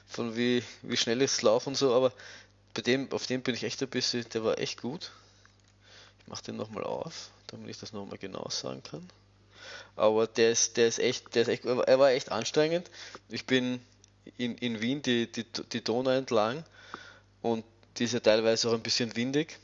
von 0.06 0.36
wie, 0.36 0.62
wie 0.82 0.96
schnell 0.96 1.20
es 1.22 1.42
laufen 1.42 1.70
und 1.70 1.74
so, 1.76 1.94
aber 1.94 2.12
bei 2.74 2.82
dem, 2.82 3.10
auf 3.12 3.26
dem 3.26 3.42
bin 3.42 3.54
ich 3.54 3.64
echt 3.64 3.82
ein 3.82 3.88
bisschen, 3.88 4.26
der 4.30 4.44
war 4.44 4.58
echt 4.58 4.80
gut. 4.80 5.10
Ich 6.20 6.26
mache 6.26 6.44
den 6.44 6.56
nochmal 6.56 6.84
auf, 6.84 7.30
damit 7.48 7.68
ich 7.68 7.78
das 7.78 7.92
nochmal 7.92 8.16
genau 8.16 8.48
sagen 8.48 8.82
kann. 8.82 9.06
Aber 9.94 10.26
der 10.26 10.52
ist, 10.52 10.78
der 10.78 10.88
ist 10.88 10.98
echt, 10.98 11.34
der 11.34 11.42
ist 11.42 11.48
echt, 11.48 11.64
er 11.66 11.98
war 11.98 12.10
echt 12.12 12.32
anstrengend. 12.32 12.90
Ich 13.28 13.44
bin 13.44 13.80
in, 14.38 14.56
in 14.56 14.80
Wien 14.80 15.02
die, 15.02 15.30
die, 15.30 15.44
die 15.44 15.84
Donau 15.84 16.10
entlang 16.12 16.64
und 17.42 17.64
die 17.98 18.04
ist 18.04 18.14
ja 18.14 18.20
teilweise 18.20 18.70
auch 18.70 18.74
ein 18.74 18.82
bisschen 18.82 19.14
windig. 19.16 19.58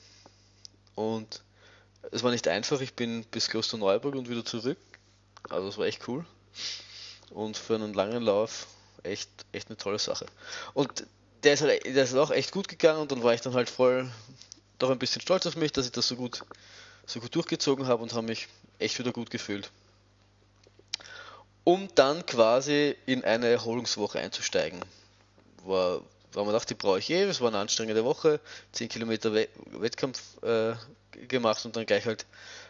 Und 0.94 1.42
es 2.10 2.22
war 2.22 2.30
nicht 2.30 2.46
einfach, 2.46 2.82
ich 2.82 2.92
bin 2.92 3.24
bis 3.24 3.48
Klosterneuburg 3.48 4.14
und 4.14 4.28
wieder 4.28 4.44
zurück 4.44 4.76
also 5.48 5.68
es 5.68 5.78
war 5.78 5.86
echt 5.86 6.06
cool. 6.08 6.24
Und 7.30 7.56
für 7.56 7.74
einen 7.74 7.94
langen 7.94 8.22
Lauf 8.22 8.66
echt, 9.02 9.30
echt 9.52 9.68
eine 9.68 9.76
tolle 9.76 9.98
Sache. 9.98 10.26
Und 10.74 11.06
der 11.42 11.54
ist, 11.54 11.62
halt, 11.62 11.84
der 11.84 12.04
ist 12.04 12.14
auch 12.14 12.30
echt 12.30 12.52
gut 12.52 12.68
gegangen 12.68 13.00
und 13.00 13.12
dann 13.12 13.22
war 13.22 13.34
ich 13.34 13.40
dann 13.40 13.54
halt 13.54 13.70
voll 13.70 14.10
doch 14.78 14.90
ein 14.90 14.98
bisschen 14.98 15.22
stolz 15.22 15.46
auf 15.46 15.56
mich, 15.56 15.72
dass 15.72 15.86
ich 15.86 15.92
das 15.92 16.08
so 16.08 16.16
gut, 16.16 16.44
so 17.06 17.20
gut 17.20 17.34
durchgezogen 17.34 17.86
habe 17.86 18.02
und 18.02 18.12
habe 18.12 18.26
mich 18.26 18.48
echt 18.78 18.98
wieder 18.98 19.12
gut 19.12 19.30
gefühlt. 19.30 19.70
Um 21.64 21.88
dann 21.94 22.24
quasi 22.26 22.96
in 23.06 23.24
eine 23.24 23.48
Erholungswoche 23.48 24.18
einzusteigen. 24.20 24.80
War 25.64 26.00
da 26.32 26.40
haben 26.40 26.46
wir 26.46 26.52
gedacht, 26.52 26.70
die 26.70 26.74
brauche 26.74 26.98
ich 26.98 27.10
eh, 27.10 27.22
es 27.22 27.40
war 27.40 27.48
eine 27.48 27.58
anstrengende 27.58 28.04
Woche, 28.04 28.40
10 28.72 28.88
Kilometer 28.88 29.32
Wettkampf 29.32 30.20
äh, 30.42 30.74
gemacht 31.26 31.64
und 31.64 31.74
dann 31.74 31.86
gleich 31.86 32.04
halt 32.04 32.26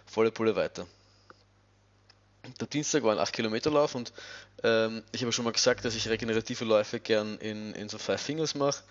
volle 0.06 0.30
Pulle 0.30 0.54
weiter. 0.54 0.86
Der 2.60 2.66
Dienstag 2.66 3.02
war 3.02 3.12
ein 3.12 3.18
8 3.18 3.32
Kilometer 3.32 3.70
Lauf 3.70 3.94
und 3.94 4.12
ähm, 4.62 5.02
ich 5.12 5.22
habe 5.22 5.32
schon 5.32 5.44
mal 5.44 5.52
gesagt, 5.52 5.84
dass 5.84 5.94
ich 5.94 6.08
regenerative 6.08 6.64
Läufe 6.64 7.00
gern 7.00 7.38
in, 7.38 7.74
in 7.74 7.88
so 7.88 7.98
Five 7.98 8.20
Fingers 8.20 8.54
mache. 8.54 8.82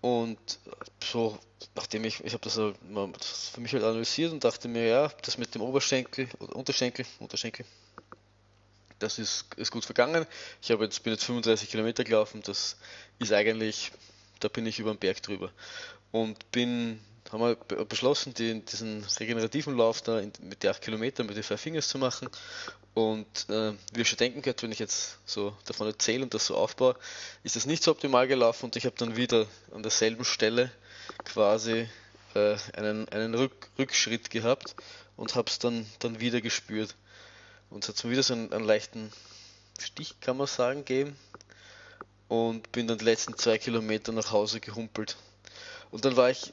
Und 0.00 0.58
so, 1.02 1.38
nachdem 1.76 2.04
ich, 2.04 2.24
ich 2.24 2.32
habe 2.32 2.42
das, 2.42 2.54
das 2.56 3.48
für 3.54 3.60
mich 3.60 3.72
halt 3.72 3.84
analysiert 3.84 4.32
und 4.32 4.42
dachte 4.42 4.66
mir, 4.66 4.86
ja, 4.86 5.08
das 5.22 5.38
mit 5.38 5.54
dem 5.54 5.62
Oberschenkel 5.62 6.28
oder 6.40 6.56
Unterschenkel, 6.56 7.06
Unterschenkel, 7.20 7.64
das 8.98 9.18
ist, 9.18 9.46
ist 9.56 9.70
gut 9.70 9.84
vergangen. 9.84 10.26
Ich 10.60 10.70
habe 10.70 10.84
jetzt, 10.84 11.02
bin 11.02 11.12
jetzt 11.12 11.24
35 11.24 11.70
Kilometer 11.70 12.04
gelaufen, 12.04 12.42
das 12.44 12.76
ist 13.18 13.32
eigentlich, 13.32 13.92
da 14.40 14.48
bin 14.48 14.66
ich 14.66 14.78
über 14.78 14.92
den 14.92 14.98
Berg 14.98 15.22
drüber. 15.22 15.50
Und 16.10 16.50
bin, 16.50 17.00
haben 17.32 17.40
wir 17.40 17.84
beschlossen, 17.86 18.34
die, 18.34 18.60
diesen 18.60 19.04
regenerativen 19.18 19.76
Lauf 19.76 20.02
da 20.02 20.20
in, 20.20 20.32
mit 20.42 20.62
den 20.62 20.70
8 20.70 20.82
Kilometern 20.82 21.26
mit 21.26 21.36
den 21.36 21.42
Five 21.42 21.60
Fingers 21.60 21.88
zu 21.88 21.98
machen. 21.98 22.28
Und 22.94 23.48
äh, 23.48 23.72
wie 23.92 24.00
ihr 24.00 24.04
schon 24.04 24.18
denken 24.18 24.42
könnt, 24.42 24.62
wenn 24.62 24.70
ich 24.70 24.78
jetzt 24.78 25.18
so 25.24 25.56
davon 25.64 25.86
erzähle 25.86 26.24
und 26.24 26.34
das 26.34 26.46
so 26.46 26.56
aufbaue, 26.56 26.94
ist 27.42 27.56
das 27.56 27.64
nicht 27.64 27.82
so 27.82 27.90
optimal 27.90 28.28
gelaufen 28.28 28.66
und 28.66 28.76
ich 28.76 28.84
habe 28.84 28.96
dann 28.98 29.16
wieder 29.16 29.46
an 29.72 29.82
derselben 29.82 30.26
Stelle 30.26 30.70
quasi 31.24 31.88
äh, 32.34 32.56
einen, 32.74 33.08
einen 33.08 33.34
Rück, 33.34 33.70
Rückschritt 33.78 34.28
gehabt 34.28 34.76
und 35.16 35.34
habe 35.34 35.48
es 35.48 35.58
dann, 35.58 35.86
dann 36.00 36.20
wieder 36.20 36.42
gespürt. 36.42 36.94
Und 37.70 37.84
es 37.84 37.88
hat 37.88 38.04
mir 38.04 38.10
wieder 38.10 38.22
so 38.22 38.34
einen, 38.34 38.52
einen, 38.52 38.66
leichten 38.66 39.10
Stich, 39.80 40.20
kann 40.20 40.36
man 40.36 40.46
sagen, 40.46 40.84
gegeben. 40.84 41.16
Und 42.28 42.72
bin 42.72 42.86
dann 42.86 42.98
die 42.98 43.04
letzten 43.04 43.36
zwei 43.38 43.56
Kilometer 43.56 44.12
nach 44.12 44.32
Hause 44.32 44.60
gehumpelt. 44.60 45.16
Und 45.90 46.04
dann 46.04 46.16
war 46.16 46.30
ich, 46.30 46.52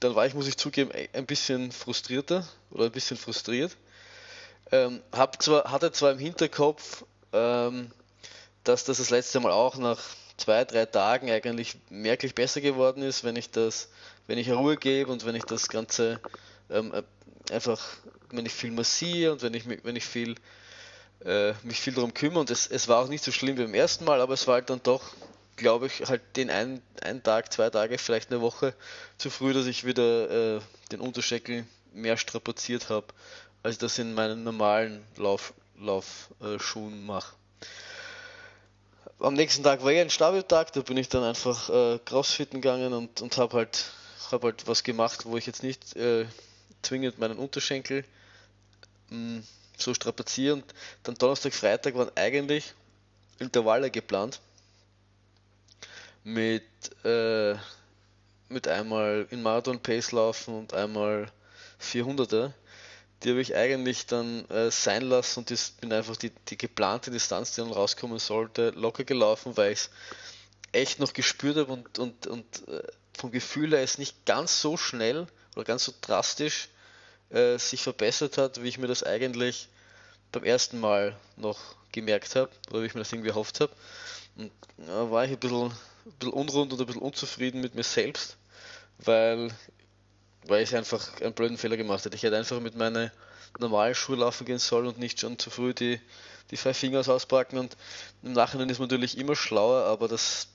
dann 0.00 0.14
war 0.14 0.26
ich, 0.26 0.34
muss 0.34 0.48
ich 0.48 0.56
zugeben, 0.56 0.90
ein 1.12 1.26
bisschen 1.26 1.72
frustrierter 1.72 2.46
oder 2.70 2.86
ein 2.86 2.92
bisschen 2.92 3.16
frustriert. 3.16 3.76
Ähm, 4.72 5.02
hab 5.12 5.42
zwar, 5.42 5.70
hatte 5.70 5.92
zwar 5.92 6.12
im 6.12 6.18
Hinterkopf, 6.18 7.04
ähm, 7.32 7.90
dass 8.64 8.84
das 8.84 8.98
das 8.98 9.10
letzte 9.10 9.40
Mal 9.40 9.52
auch 9.52 9.76
nach 9.76 9.98
zwei, 10.36 10.64
drei 10.64 10.86
Tagen 10.86 11.30
eigentlich 11.30 11.76
merklich 11.90 12.34
besser 12.34 12.60
geworden 12.60 13.02
ist, 13.02 13.24
wenn 13.24 13.36
ich 13.36 13.50
das, 13.50 13.88
wenn 14.26 14.38
ich 14.38 14.50
Ruhe 14.50 14.76
gebe 14.76 15.10
und 15.10 15.24
wenn 15.24 15.34
ich 15.34 15.44
das 15.44 15.68
Ganze 15.68 16.20
ähm, 16.70 16.92
einfach, 17.50 17.80
wenn 18.30 18.46
ich 18.46 18.52
viel 18.52 18.70
massiere 18.70 19.32
und 19.32 19.42
wenn 19.42 19.54
ich, 19.54 19.64
wenn 19.84 19.96
ich 19.96 20.04
viel, 20.04 20.36
äh, 21.24 21.52
mich 21.62 21.80
viel 21.80 21.94
darum 21.94 22.14
kümmere. 22.14 22.40
Und 22.40 22.50
es, 22.50 22.66
es 22.66 22.88
war 22.88 23.02
auch 23.02 23.08
nicht 23.08 23.24
so 23.24 23.32
schlimm 23.32 23.58
wie 23.58 23.62
beim 23.62 23.74
ersten 23.74 24.04
Mal, 24.04 24.20
aber 24.20 24.34
es 24.34 24.46
war 24.46 24.54
halt 24.54 24.70
dann 24.70 24.82
doch, 24.82 25.02
glaube 25.60 25.86
ich, 25.86 26.08
halt 26.08 26.22
den 26.36 26.50
einen, 26.50 26.82
einen 27.02 27.22
Tag, 27.22 27.52
zwei 27.52 27.70
Tage, 27.70 27.98
vielleicht 27.98 28.30
eine 28.30 28.40
Woche 28.40 28.74
zu 29.18 29.30
früh, 29.30 29.52
dass 29.52 29.66
ich 29.66 29.84
wieder 29.84 30.56
äh, 30.56 30.60
den 30.90 31.00
Unterschenkel 31.00 31.64
mehr 31.92 32.16
strapaziert 32.16 32.88
habe, 32.88 33.06
als 33.62 33.78
das 33.78 33.98
in 33.98 34.14
meinen 34.14 34.42
normalen 34.42 35.04
Lauf, 35.16 35.52
Laufschuhen 35.78 36.94
äh, 36.94 37.06
mache. 37.06 37.36
Am 39.18 39.34
nächsten 39.34 39.62
Tag 39.62 39.84
war 39.84 39.92
ja 39.92 40.00
ein 40.00 40.10
Stabiltag, 40.10 40.72
da 40.72 40.80
bin 40.80 40.96
ich 40.96 41.10
dann 41.10 41.22
einfach 41.22 41.68
äh, 41.68 41.98
Crossfitten 42.04 42.62
gegangen 42.62 42.94
und, 42.94 43.20
und 43.20 43.36
habe 43.36 43.58
halt, 43.58 43.92
hab 44.30 44.42
halt 44.42 44.66
was 44.66 44.82
gemacht, 44.82 45.26
wo 45.26 45.36
ich 45.36 45.46
jetzt 45.46 45.62
nicht 45.62 45.94
äh, 45.94 46.24
zwingend 46.80 47.18
meinen 47.18 47.38
Unterschenkel 47.38 48.04
mh, 49.10 49.40
mm, 49.40 49.44
so 49.76 49.92
strapazieren. 49.92 50.62
Dann 51.02 51.16
Donnerstag, 51.16 51.52
Freitag 51.52 51.94
waren 51.96 52.10
eigentlich 52.16 52.72
Intervalle 53.38 53.90
geplant. 53.90 54.40
Mit, 56.24 56.64
äh, 57.04 57.54
mit 58.48 58.68
einmal 58.68 59.26
in 59.30 59.42
Marathon 59.42 59.80
Pace 59.80 60.12
laufen 60.12 60.54
und 60.54 60.74
einmal 60.74 61.30
400er. 61.80 62.52
Die 63.22 63.30
habe 63.30 63.40
ich 63.40 63.54
eigentlich 63.54 64.06
dann 64.06 64.48
äh, 64.48 64.70
sein 64.70 65.02
lassen 65.02 65.40
und 65.40 65.50
das 65.50 65.70
bin 65.72 65.92
einfach 65.92 66.16
die, 66.16 66.30
die 66.48 66.56
geplante 66.56 67.10
Distanz, 67.10 67.54
die 67.54 67.60
dann 67.60 67.72
rauskommen 67.72 68.18
sollte, 68.18 68.70
locker 68.70 69.04
gelaufen, 69.04 69.56
weil 69.56 69.72
ich 69.72 69.80
es 69.80 69.90
echt 70.72 71.00
noch 71.00 71.12
gespürt 71.12 71.56
habe 71.56 71.72
und, 71.72 71.98
und, 71.98 72.26
und 72.26 72.68
äh, 72.68 72.82
vom 73.16 73.30
Gefühl 73.30 73.70
her 73.70 73.82
ist 73.82 73.98
nicht 73.98 74.24
ganz 74.24 74.60
so 74.60 74.76
schnell 74.76 75.26
oder 75.54 75.64
ganz 75.64 75.84
so 75.84 75.92
drastisch 76.00 76.68
äh, 77.30 77.58
sich 77.58 77.82
verbessert 77.82 78.38
hat, 78.38 78.62
wie 78.62 78.68
ich 78.68 78.78
mir 78.78 78.86
das 78.86 79.02
eigentlich 79.02 79.68
beim 80.32 80.44
ersten 80.44 80.80
Mal 80.80 81.16
noch 81.36 81.58
gemerkt 81.92 82.36
habe 82.36 82.50
oder 82.70 82.82
wie 82.82 82.86
ich 82.86 82.94
mir 82.94 83.00
das 83.00 83.12
irgendwie 83.12 83.30
erhofft 83.30 83.60
habe. 83.60 83.72
Und 84.36 84.52
da 84.78 85.10
war 85.10 85.24
ich 85.24 85.32
ein 85.32 85.38
bisschen, 85.38 85.72
ein 86.06 86.12
bisschen 86.12 86.32
unrund 86.32 86.72
und 86.72 86.80
ein 86.80 86.86
bisschen 86.86 87.02
unzufrieden 87.02 87.60
mit 87.60 87.74
mir 87.74 87.82
selbst, 87.82 88.36
weil, 88.98 89.50
weil 90.46 90.62
ich 90.62 90.74
einfach 90.74 91.20
einen 91.20 91.34
blöden 91.34 91.58
Fehler 91.58 91.76
gemacht 91.76 92.04
hätte. 92.04 92.16
Ich 92.16 92.22
hätte 92.22 92.36
einfach 92.36 92.60
mit 92.60 92.76
meinen 92.76 93.10
normalen 93.58 93.94
Schuhe 93.94 94.16
laufen 94.16 94.46
gehen 94.46 94.58
sollen 94.58 94.86
und 94.86 94.98
nicht 94.98 95.20
schon 95.20 95.38
zu 95.38 95.50
früh 95.50 95.74
die, 95.74 96.00
die 96.50 96.56
Five 96.56 96.76
Fingers 96.76 97.08
auspacken. 97.08 97.58
Und 97.58 97.76
im 98.22 98.32
Nachhinein 98.32 98.68
ist 98.68 98.78
man 98.78 98.88
natürlich 98.88 99.18
immer 99.18 99.36
schlauer, 99.36 99.84
aber 99.84 100.08
das, 100.08 100.48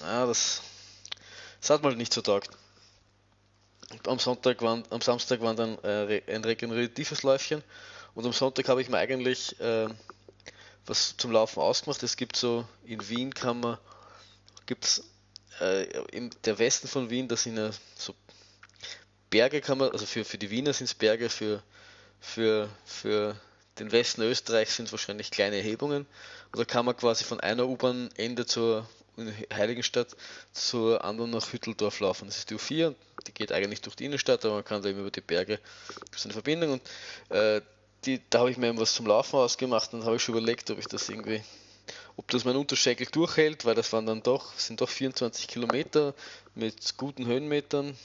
ja, 0.00 0.26
das, 0.26 0.62
das 1.60 1.70
hat 1.70 1.82
mal 1.82 1.94
nicht 1.96 2.12
so 2.12 2.22
taugt 2.22 2.50
am 4.06 4.18
Sonntag 4.18 4.62
waren, 4.62 4.84
am 4.90 5.00
Samstag 5.00 5.40
waren 5.40 5.56
dann 5.56 5.78
äh, 5.82 6.22
ein 6.28 6.44
regeneratives 6.44 7.22
Läufchen 7.22 7.62
und 8.14 8.24
am 8.24 8.32
Sonntag 8.32 8.68
habe 8.68 8.80
ich 8.82 8.88
mir 8.88 8.98
eigentlich 8.98 9.58
äh, 9.60 9.88
was 10.86 11.16
zum 11.16 11.32
Laufen 11.32 11.60
ausgemacht. 11.60 12.02
Es 12.02 12.16
gibt 12.16 12.36
so 12.36 12.64
in 12.84 13.08
Wien 13.08 13.34
kann 13.34 13.60
man 13.60 13.78
gibt's 14.70 15.02
äh, 15.60 15.82
im 16.12 16.30
der 16.44 16.60
Westen 16.60 16.86
von 16.86 17.10
Wien, 17.10 17.26
das 17.26 17.42
sind 17.42 17.56
ja 17.56 17.72
so 17.96 18.14
Berge 19.28 19.60
kann 19.60 19.78
man, 19.78 19.90
also 19.90 20.06
für, 20.06 20.24
für 20.24 20.38
die 20.38 20.50
Wiener 20.50 20.72
sind 20.72 20.84
es 20.84 20.94
Berge, 20.94 21.28
für, 21.28 21.60
für, 22.20 22.68
für 22.84 23.36
den 23.80 23.90
Westen 23.90 24.22
Österreichs 24.22 24.76
sind 24.76 24.86
es 24.86 24.92
wahrscheinlich 24.92 25.32
kleine 25.32 25.56
Erhebungen. 25.56 26.06
Und 26.52 26.58
da 26.58 26.64
kann 26.64 26.84
man 26.84 26.96
quasi 26.96 27.24
von 27.24 27.40
einer 27.40 27.66
U-Bahn-Ende 27.66 28.46
zur 28.46 28.88
Heiligenstadt 29.52 30.16
zur 30.52 31.04
anderen 31.04 31.30
nach 31.32 31.52
Hütteldorf 31.52 31.98
laufen. 31.98 32.26
Das 32.26 32.38
ist 32.38 32.50
die 32.50 32.54
U4, 32.54 32.94
die 33.26 33.34
geht 33.34 33.50
eigentlich 33.50 33.80
durch 33.80 33.96
die 33.96 34.04
Innenstadt, 34.04 34.44
aber 34.44 34.54
man 34.54 34.64
kann 34.64 34.82
da 34.82 34.88
eben 34.88 35.00
über 35.00 35.10
die 35.10 35.20
Berge, 35.20 35.58
ist 36.14 36.24
eine 36.24 36.32
Verbindung 36.32 36.72
und 36.74 36.82
äh, 37.36 37.60
die, 38.04 38.20
da 38.30 38.38
habe 38.40 38.52
ich 38.52 38.56
mir 38.56 38.68
eben 38.68 38.78
was 38.78 38.94
zum 38.94 39.06
Laufen 39.06 39.36
ausgemacht 39.36 39.92
und 39.92 40.04
habe 40.04 40.16
ich 40.16 40.22
schon 40.22 40.36
überlegt, 40.36 40.70
ob 40.70 40.78
ich 40.78 40.86
das 40.86 41.08
irgendwie, 41.08 41.42
ob 42.16 42.28
das 42.30 42.44
mein 42.44 42.56
Unterschenkel 42.56 43.06
durchhält, 43.06 43.64
weil 43.64 43.74
das 43.74 43.92
waren 43.92 44.06
dann 44.06 44.22
doch, 44.22 44.52
sind 44.58 44.80
doch 44.80 44.88
24 44.88 45.48
Kilometer 45.48 46.14
mit 46.54 46.96
guten 46.96 47.26
Höhenmetern, 47.26 47.96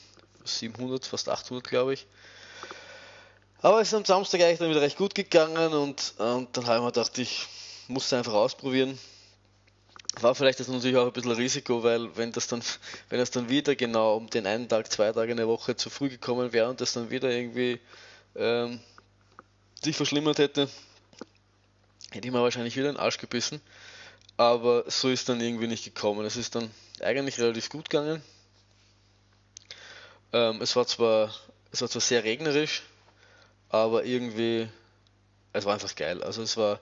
700, 0.44 1.04
fast 1.04 1.28
800 1.28 1.66
glaube 1.66 1.94
ich. 1.94 2.06
Aber 3.62 3.80
es 3.80 3.88
ist 3.88 3.94
am 3.94 4.04
Samstag 4.04 4.40
eigentlich 4.42 4.58
dann 4.58 4.70
wieder 4.70 4.82
recht 4.82 4.96
gut 4.96 5.14
gegangen 5.14 5.72
und, 5.72 6.14
und 6.18 6.56
dann 6.56 6.66
habe 6.66 6.76
ich 6.76 6.82
mir 6.82 6.92
gedacht, 6.92 7.18
ich 7.18 7.46
muss 7.88 8.06
es 8.06 8.12
einfach 8.12 8.34
ausprobieren 8.34 8.98
war 10.22 10.34
vielleicht 10.34 10.60
das 10.60 10.68
natürlich 10.68 10.96
auch 10.96 11.06
ein 11.06 11.12
bisschen 11.12 11.32
Risiko, 11.32 11.82
weil 11.82 12.16
wenn 12.16 12.32
das 12.32 12.46
dann, 12.48 12.62
wenn 13.08 13.18
das 13.18 13.30
dann 13.30 13.48
wieder 13.48 13.74
genau 13.76 14.16
um 14.16 14.30
den 14.30 14.46
einen 14.46 14.68
Tag, 14.68 14.90
zwei 14.90 15.12
Tage 15.12 15.30
in 15.30 15.36
der 15.36 15.48
Woche 15.48 15.76
zu 15.76 15.90
früh 15.90 16.08
gekommen 16.08 16.52
wäre 16.52 16.68
und 16.68 16.80
das 16.80 16.92
dann 16.92 17.10
wieder 17.10 17.30
irgendwie 17.30 17.80
ähm, 18.34 18.80
sich 19.82 19.96
verschlimmert 19.96 20.38
hätte, 20.38 20.68
hätte 22.10 22.26
ich 22.26 22.32
mir 22.32 22.42
wahrscheinlich 22.42 22.76
wieder 22.76 22.92
den 22.92 22.96
Arsch 22.96 23.18
gebissen. 23.18 23.60
Aber 24.36 24.84
so 24.90 25.08
ist 25.08 25.28
dann 25.28 25.40
irgendwie 25.40 25.66
nicht 25.66 25.84
gekommen. 25.84 26.26
Es 26.26 26.36
ist 26.36 26.54
dann 26.54 26.70
eigentlich 27.00 27.38
relativ 27.38 27.70
gut 27.70 27.88
gegangen. 27.88 28.22
Ähm, 30.32 30.60
es 30.60 30.76
war 30.76 30.86
zwar, 30.86 31.34
es 31.72 31.80
war 31.80 31.88
zwar 31.88 32.02
sehr 32.02 32.24
regnerisch, 32.24 32.82
aber 33.68 34.04
irgendwie, 34.04 34.68
es 35.52 35.64
war 35.64 35.74
einfach 35.74 35.94
geil. 35.94 36.22
Also 36.22 36.42
es 36.42 36.56
war 36.56 36.80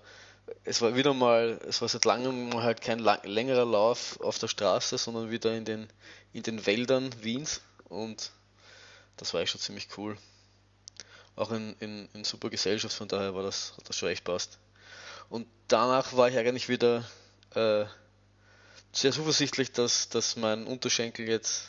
es 0.65 0.83
war 0.83 0.95
wieder 0.95 1.15
mal, 1.15 1.61
es 1.69 1.81
war 1.81 1.89
seit 1.89 2.05
langem 2.05 2.63
halt 2.63 2.81
kein 2.81 2.99
lang, 2.99 3.21
längerer 3.25 3.65
Lauf 3.65 4.21
auf 4.21 4.39
der 4.39 4.49
Straße, 4.49 4.99
sondern 4.99 5.31
wieder 5.31 5.55
in 5.57 5.65
den, 5.65 5.89
in 6.33 6.43
den 6.43 6.67
Wäldern 6.67 7.11
Wiens 7.23 7.61
und 7.89 8.31
das 9.17 9.33
war 9.33 9.41
echt 9.41 9.53
schon 9.53 9.61
ziemlich 9.61 9.89
cool. 9.97 10.17
Auch 11.37 11.51
in, 11.51 11.75
in, 11.81 12.09
in 12.15 12.25
super 12.25 12.51
Gesellschaft, 12.51 12.95
von 12.95 13.09
daher 13.09 13.35
war 13.35 13.43
das, 13.43 13.75
hat 13.77 13.89
das 13.89 13.97
schon 13.97 14.09
echt 14.09 14.25
passt. 14.25 14.59
Und 15.31 15.47
danach 15.69 16.17
war 16.17 16.29
ich 16.29 16.37
eigentlich 16.37 16.69
wieder 16.69 17.05
äh, 17.57 17.87
sehr 18.93 19.13
zuversichtlich, 19.13 19.73
dass, 19.73 20.09
dass 20.09 20.37
mein 20.37 20.67
Unterschenkel 20.67 21.29
jetzt, 21.29 21.69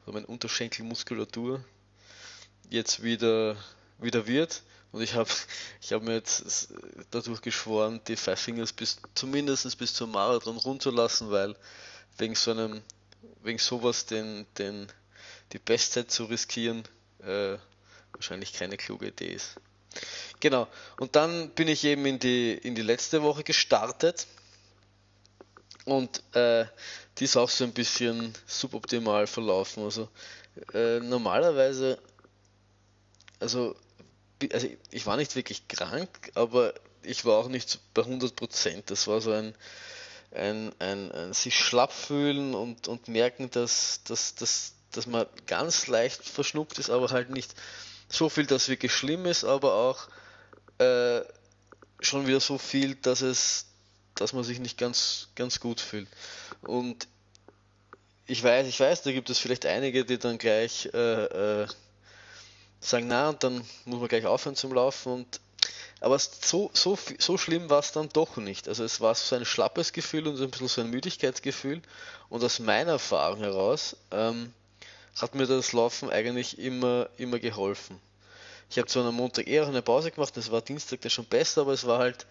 also 0.00 0.12
meine 0.12 0.26
Unterschenkelmuskulatur 0.26 1.64
jetzt 2.70 3.02
wieder, 3.02 3.56
wieder 3.98 4.26
wird. 4.26 4.62
Und 4.92 5.02
ich 5.02 5.14
habe 5.14 5.30
ich 5.80 5.92
hab 5.92 6.02
mir 6.02 6.14
jetzt 6.14 6.68
dadurch 7.10 7.42
geschworen, 7.42 8.00
die 8.08 8.16
Five 8.16 8.40
Fingers 8.40 8.72
bis 8.72 8.98
zumindest 9.14 9.78
bis 9.78 9.94
zum 9.94 10.10
Marathon 10.10 10.56
runterzulassen, 10.56 11.30
weil 11.30 11.54
wegen 12.18 12.34
so 12.34 12.50
einem, 12.50 12.82
wegen 13.42 13.58
sowas 13.58 14.06
den, 14.06 14.46
den, 14.58 14.88
die 15.52 15.58
Bestzeit 15.58 16.10
zu 16.10 16.24
riskieren, 16.24 16.82
äh, 17.20 17.56
wahrscheinlich 18.12 18.52
keine 18.52 18.76
kluge 18.76 19.08
Idee 19.08 19.32
ist. 19.34 19.56
Genau. 20.40 20.68
Und 20.98 21.16
dann 21.16 21.50
bin 21.50 21.68
ich 21.68 21.84
eben 21.84 22.06
in 22.06 22.18
die, 22.18 22.52
in 22.52 22.74
die 22.74 22.82
letzte 22.82 23.22
Woche 23.22 23.44
gestartet. 23.44 24.26
Und 25.84 26.22
äh, 26.34 26.66
die 27.18 27.24
ist 27.24 27.36
auch 27.36 27.50
so 27.50 27.64
ein 27.64 27.72
bisschen 27.72 28.34
suboptimal 28.46 29.26
verlaufen. 29.26 29.84
Also 29.84 30.08
äh, 30.74 31.00
normalerweise, 31.00 31.98
also, 33.38 33.76
also 34.52 34.68
ich 34.90 35.06
war 35.06 35.16
nicht 35.16 35.36
wirklich 35.36 35.68
krank, 35.68 36.32
aber 36.34 36.74
ich 37.02 37.24
war 37.24 37.38
auch 37.38 37.48
nicht 37.48 37.80
bei 37.94 38.02
100 38.02 38.36
Prozent. 38.36 38.90
Das 38.90 39.06
war 39.06 39.20
so 39.20 39.32
ein, 39.32 39.54
ein, 40.32 40.72
ein, 40.78 41.10
ein, 41.12 41.32
sich 41.32 41.58
schlapp 41.58 41.92
fühlen 41.92 42.54
und, 42.54 42.88
und 42.88 43.08
merken, 43.08 43.50
dass, 43.50 44.02
dass, 44.04 44.34
dass, 44.34 44.74
dass 44.92 45.06
man 45.06 45.26
ganz 45.46 45.86
leicht 45.86 46.22
verschnupft 46.22 46.78
ist, 46.78 46.90
aber 46.90 47.10
halt 47.10 47.30
nicht 47.30 47.54
so 48.08 48.28
viel, 48.28 48.46
dass 48.46 48.68
wirklich 48.68 48.92
schlimm 48.92 49.26
ist, 49.26 49.44
aber 49.44 49.74
auch 49.74 50.08
äh, 50.78 51.22
schon 52.00 52.26
wieder 52.26 52.40
so 52.40 52.58
viel, 52.58 52.94
dass 52.96 53.20
es, 53.20 53.66
dass 54.14 54.32
man 54.32 54.44
sich 54.44 54.58
nicht 54.58 54.78
ganz, 54.78 55.28
ganz 55.34 55.60
gut 55.60 55.80
fühlt. 55.80 56.08
Und 56.62 57.08
ich 58.26 58.42
weiß, 58.42 58.66
ich 58.66 58.78
weiß, 58.78 59.02
da 59.02 59.12
gibt 59.12 59.30
es 59.30 59.38
vielleicht 59.38 59.66
einige, 59.66 60.04
die 60.04 60.18
dann 60.18 60.38
gleich 60.38 60.88
äh, 60.92 61.62
äh, 61.62 61.66
sagen, 62.80 63.08
na, 63.08 63.30
und 63.30 63.42
dann 63.42 63.64
muss 63.84 64.00
man 64.00 64.08
gleich 64.08 64.26
aufhören 64.26 64.56
zum 64.56 64.72
Laufen 64.72 65.12
und 65.12 65.40
aber 66.00 66.18
so, 66.18 66.70
so, 66.72 66.98
so 67.18 67.36
schlimm 67.36 67.68
war 67.68 67.80
es 67.80 67.92
dann 67.92 68.08
doch 68.08 68.38
nicht. 68.38 68.68
Also 68.68 68.84
es 68.84 69.02
war 69.02 69.14
so 69.14 69.36
ein 69.36 69.44
schlappes 69.44 69.92
Gefühl 69.92 70.26
und 70.26 70.40
ein 70.40 70.50
bisschen 70.50 70.68
so 70.68 70.80
ein 70.80 70.88
Müdigkeitsgefühl. 70.88 71.82
Und 72.30 72.42
aus 72.42 72.58
meiner 72.58 72.92
Erfahrung 72.92 73.40
heraus 73.40 73.96
ähm, 74.10 74.54
hat 75.20 75.34
mir 75.34 75.46
das 75.46 75.72
Laufen 75.72 76.08
eigentlich 76.08 76.58
immer, 76.58 77.10
immer 77.18 77.38
geholfen. 77.38 78.00
Ich 78.70 78.78
habe 78.78 78.88
zwar 78.88 79.04
am 79.04 79.16
Montag 79.16 79.46
eher 79.46 79.66
eine 79.66 79.82
Pause 79.82 80.10
gemacht, 80.10 80.36
es 80.36 80.50
war 80.50 80.62
Dienstag 80.62 81.02
dann 81.02 81.10
schon 81.10 81.26
besser, 81.26 81.62
aber 81.62 81.72
es 81.72 81.86
war 81.86 81.98
halt, 81.98 82.24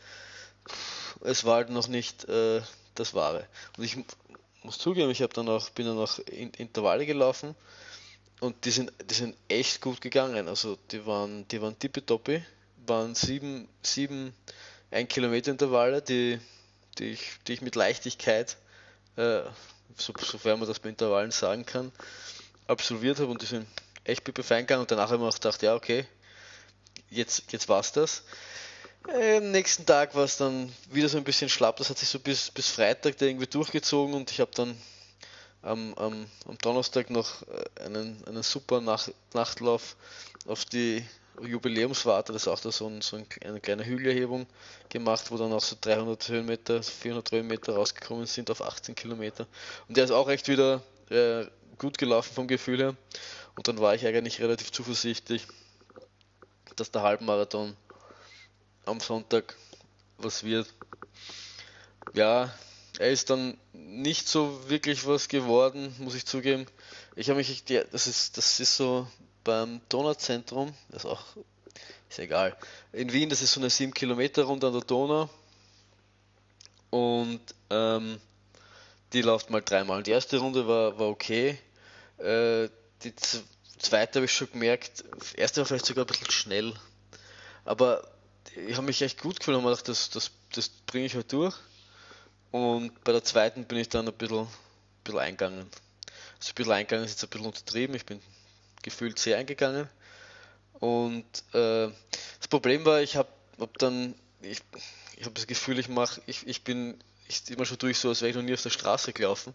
es 1.22 1.46
war 1.46 1.56
halt 1.56 1.70
noch 1.70 1.88
nicht 1.88 2.28
äh, 2.30 2.62
das 2.96 3.14
Wahre. 3.14 3.48
Und 3.78 3.84
ich 3.84 3.98
muss 4.64 4.78
zugeben, 4.78 5.10
ich 5.12 5.22
habe 5.22 5.34
dann 5.34 5.48
auch, 5.50 5.70
bin 5.72 5.86
dann 5.86 5.98
auch 5.98 6.20
in 6.20 6.52
Intervalle 6.52 7.06
gelaufen 7.06 7.56
und 8.40 8.66
die 8.66 8.72
sind, 8.72 8.92
die 9.10 9.14
sind 9.14 9.36
echt 9.48 9.82
gut 9.82 10.02
gegangen. 10.02 10.48
Also 10.48 10.78
die 10.92 11.06
waren, 11.06 11.48
die 11.48 11.62
waren 11.62 11.78
tippitoppi 11.78 12.44
waren 12.90 13.16
sieben, 13.16 13.70
sieben 13.82 14.34
1 14.92 15.08
Kilometer 15.08 15.52
Intervalle, 15.52 16.02
die, 16.02 16.40
die, 16.98 17.12
ich, 17.12 17.38
die 17.48 17.54
ich 17.54 17.62
mit 17.62 17.76
Leichtigkeit, 17.76 18.58
äh, 19.16 19.42
so, 19.96 20.14
sofern 20.20 20.60
man 20.60 20.68
das 20.68 20.80
bei 20.80 20.90
Intervallen 20.90 21.32
sagen 21.32 21.66
kann, 21.66 21.92
absolviert 22.68 23.20
habe 23.20 23.32
und 23.32 23.42
die 23.42 23.46
sind 23.46 23.68
echt 24.04 24.28
fein 24.44 24.64
gegangen 24.64 24.82
und 24.82 24.92
danach 24.92 25.06
habe 25.06 25.16
ich 25.16 25.22
mir 25.22 25.28
auch 25.28 25.34
gedacht, 25.34 25.62
ja 25.62 25.76
okay, 25.76 26.06
jetzt, 27.10 27.52
jetzt 27.52 27.70
war's 27.70 27.92
das. 27.92 28.24
Am 29.08 29.52
nächsten 29.52 29.86
Tag 29.86 30.14
war 30.14 30.26
es 30.26 30.38
dann 30.38 30.72
wieder 30.92 31.10
so 31.10 31.18
ein 31.18 31.24
bisschen 31.24 31.50
schlapp, 31.50 31.78
das 31.78 31.90
hat 31.90 31.98
sich 31.98 32.10
so 32.10 32.20
bis, 32.20 32.52
bis 32.52 32.68
Freitag 32.68 33.22
irgendwie 33.22 33.48
durchgezogen 33.48 34.14
und 34.14 34.30
ich 34.30 34.40
habe 34.40 34.52
dann 34.54 34.78
am, 35.62 35.94
am, 35.96 36.26
am 36.46 36.58
Donnerstag 36.60 37.10
noch 37.10 37.42
äh, 37.48 37.86
einen, 37.86 38.24
einen 38.28 38.44
super 38.44 38.82
Nach 38.82 39.10
Nachtlauf 39.34 39.96
auf 40.46 40.66
die 40.66 41.04
Jubiläumswarte, 41.42 42.34
das 42.34 42.44
ist 42.44 42.48
auch 42.48 42.60
da 42.60 42.72
so, 42.72 42.88
ein, 42.88 43.02
so 43.02 43.18
eine 43.42 43.60
kleine 43.62 43.86
Hügelerhebung 43.86 44.46
gemacht, 44.90 45.32
wo 45.32 45.38
dann 45.38 45.54
auch 45.54 45.62
so 45.62 45.78
300 45.80 46.28
Höhenmeter, 46.28 46.84
400 46.84 47.32
Höhenmeter 47.32 47.76
rausgekommen 47.76 48.26
sind 48.26 48.52
auf 48.52 48.62
18 48.62 48.96
Kilometer. 48.96 49.48
Und 49.88 49.96
der 49.96 50.04
ist 50.04 50.12
auch 50.12 50.30
echt 50.30 50.48
wieder 50.48 50.82
äh, 51.10 51.46
gut 51.78 51.98
gelaufen 51.98 52.34
vom 52.34 52.48
Gefühl 52.48 52.80
her. 52.80 52.96
Und 53.56 53.68
dann 53.68 53.80
war 53.80 53.96
ich 53.96 54.06
eigentlich 54.06 54.42
relativ 54.42 54.72
zuversichtlich, 54.72 55.48
dass 56.76 56.92
der 56.92 57.04
Halbmarathon 57.04 57.76
am 58.90 59.00
Sonntag 59.00 59.56
was 60.18 60.44
wird. 60.44 60.68
Ja, 62.14 62.54
er 62.98 63.12
ist 63.12 63.30
dann 63.30 63.58
nicht 63.72 64.28
so 64.28 64.70
wirklich 64.70 65.06
was 65.08 65.28
geworden, 65.28 65.96
muss 66.00 66.16
ich 66.16 66.26
zugeben. 66.26 66.66
Ich 67.16 67.30
habe 67.30 67.38
mich, 67.38 67.64
das 67.66 68.08
ist, 68.08 68.38
das 68.38 68.60
ist 68.60 68.76
so 68.76 69.08
beim 69.44 69.82
Donauzentrum, 69.90 70.74
das 70.90 71.04
ist 71.04 71.10
auch, 71.10 71.24
ist 72.10 72.20
egal. 72.20 72.58
In 72.92 73.14
Wien, 73.14 73.30
das 73.30 73.42
ist 73.42 73.54
so 73.54 73.60
eine 73.60 73.70
7 73.70 73.94
Kilometer 73.94 74.44
Runde 74.44 74.68
an 74.68 74.74
der 74.74 74.82
Donau. 74.82 75.30
Und 76.90 77.42
ähm, 77.70 78.20
die 79.14 79.22
läuft 79.22 79.50
mal 79.50 79.62
dreimal. 79.62 80.04
Die 80.04 80.12
erste 80.12 80.38
Runde 80.38 80.68
war, 80.68 80.98
war 80.98 81.08
okay. 81.08 81.58
Äh, 82.18 82.70
die 83.04 83.14
zweite 83.78 84.20
habe 84.20 84.26
ich 84.26 84.34
schon 84.34 84.52
gemerkt, 84.52 85.04
erste 85.36 85.62
war 85.62 85.66
vielleicht 85.66 85.86
sogar 85.86 86.04
ein 86.04 86.08
bisschen 86.08 86.32
schnell. 86.32 86.74
Aber 87.64 88.04
ich 88.68 88.76
habe 88.76 88.86
mich 88.86 89.02
echt 89.02 89.22
gut 89.22 89.40
gefühlt 89.40 89.58
und 89.58 89.64
gedacht, 89.64 89.88
das, 89.88 90.10
das, 90.10 90.32
das 90.54 90.70
bringe 90.70 91.06
ich 91.06 91.16
halt 91.16 91.32
durch. 91.32 91.56
Und 92.52 93.04
bei 93.04 93.12
der 93.12 93.24
zweiten 93.24 93.66
bin 93.66 93.78
ich 93.78 93.90
dann 93.90 94.08
ein 94.08 94.14
bisschen, 94.14 94.40
ein 94.40 94.48
bisschen 95.04 95.20
eingegangen. 95.20 95.68
Also 96.40 96.52
ein 96.52 96.56
bisschen 96.56 96.74
eingegangen 96.74 97.06
ist 97.06 97.12
jetzt 97.12 97.24
ein 97.24 97.30
bisschen 97.30 97.46
untertrieben. 97.46 97.96
Ich 97.96 98.06
bin 98.06 98.22
gefühlt 98.82 99.20
sehr 99.20 99.38
eingegangen. 99.38 99.88
Und 100.80 101.26
äh, 101.54 101.90
das 102.40 102.48
Problem 102.50 102.86
war, 102.86 103.02
ich 103.02 103.16
habe 103.16 103.30
hab 103.60 103.78
dann, 103.78 104.16
ich, 104.42 104.62
ich 105.18 105.26
habe 105.26 105.34
das 105.34 105.48
Gefühl, 105.48 105.80
ich 105.80 105.90
mache, 105.90 106.22
ich, 106.26 106.48
ich 106.48 106.64
bin, 106.64 106.98
ich 107.28 107.50
immer 107.52 107.66
schon 107.66 107.78
durch 107.78 108.00
so, 108.00 108.10
als 108.10 108.22
wäre 108.22 108.30
ich 108.30 108.36
noch 108.36 108.44
nie 108.44 108.54
auf 108.54 108.64
der 108.64 108.70
Straße 108.70 109.14
gelaufen. 109.14 109.54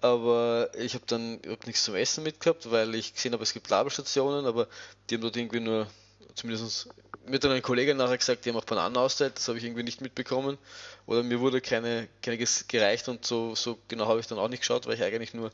Aber 0.00 0.70
ich 0.76 0.94
habe 0.94 1.04
dann 1.06 1.40
hab 1.46 1.66
nichts 1.66 1.84
zum 1.84 1.94
Essen 1.94 2.24
mitgehabt, 2.24 2.70
weil 2.70 2.94
ich 2.94 3.14
gesehen 3.14 3.32
habe, 3.32 3.42
es 3.44 3.52
gibt 3.52 3.70
Labelstationen, 3.70 4.46
aber 4.46 4.68
die 5.08 5.14
haben 5.14 5.22
dort 5.22 5.36
irgendwie 5.36 5.60
nur, 5.60 5.86
zumindest 6.34 6.88
mir 7.26 7.34
hat 7.34 7.44
dann 7.44 7.52
ein 7.52 7.62
Kollege 7.62 7.94
nachher 7.94 8.18
gesagt, 8.18 8.44
die 8.44 8.50
haben 8.50 8.56
auch 8.56 8.64
Bananen 8.64 8.96
ausgeteilt, 8.96 9.36
das 9.36 9.48
habe 9.48 9.58
ich 9.58 9.64
irgendwie 9.64 9.84
nicht 9.84 10.00
mitbekommen. 10.00 10.58
Oder 11.06 11.22
mir 11.22 11.40
wurde 11.40 11.60
keine, 11.60 12.08
keine 12.20 12.44
gereicht 12.68 13.08
und 13.08 13.24
so, 13.24 13.54
so 13.54 13.78
genau 13.88 14.06
habe 14.06 14.20
ich 14.20 14.26
dann 14.26 14.38
auch 14.38 14.48
nicht 14.48 14.60
geschaut, 14.60 14.86
weil 14.86 14.94
ich 14.94 15.02
eigentlich 15.02 15.34
nur 15.34 15.50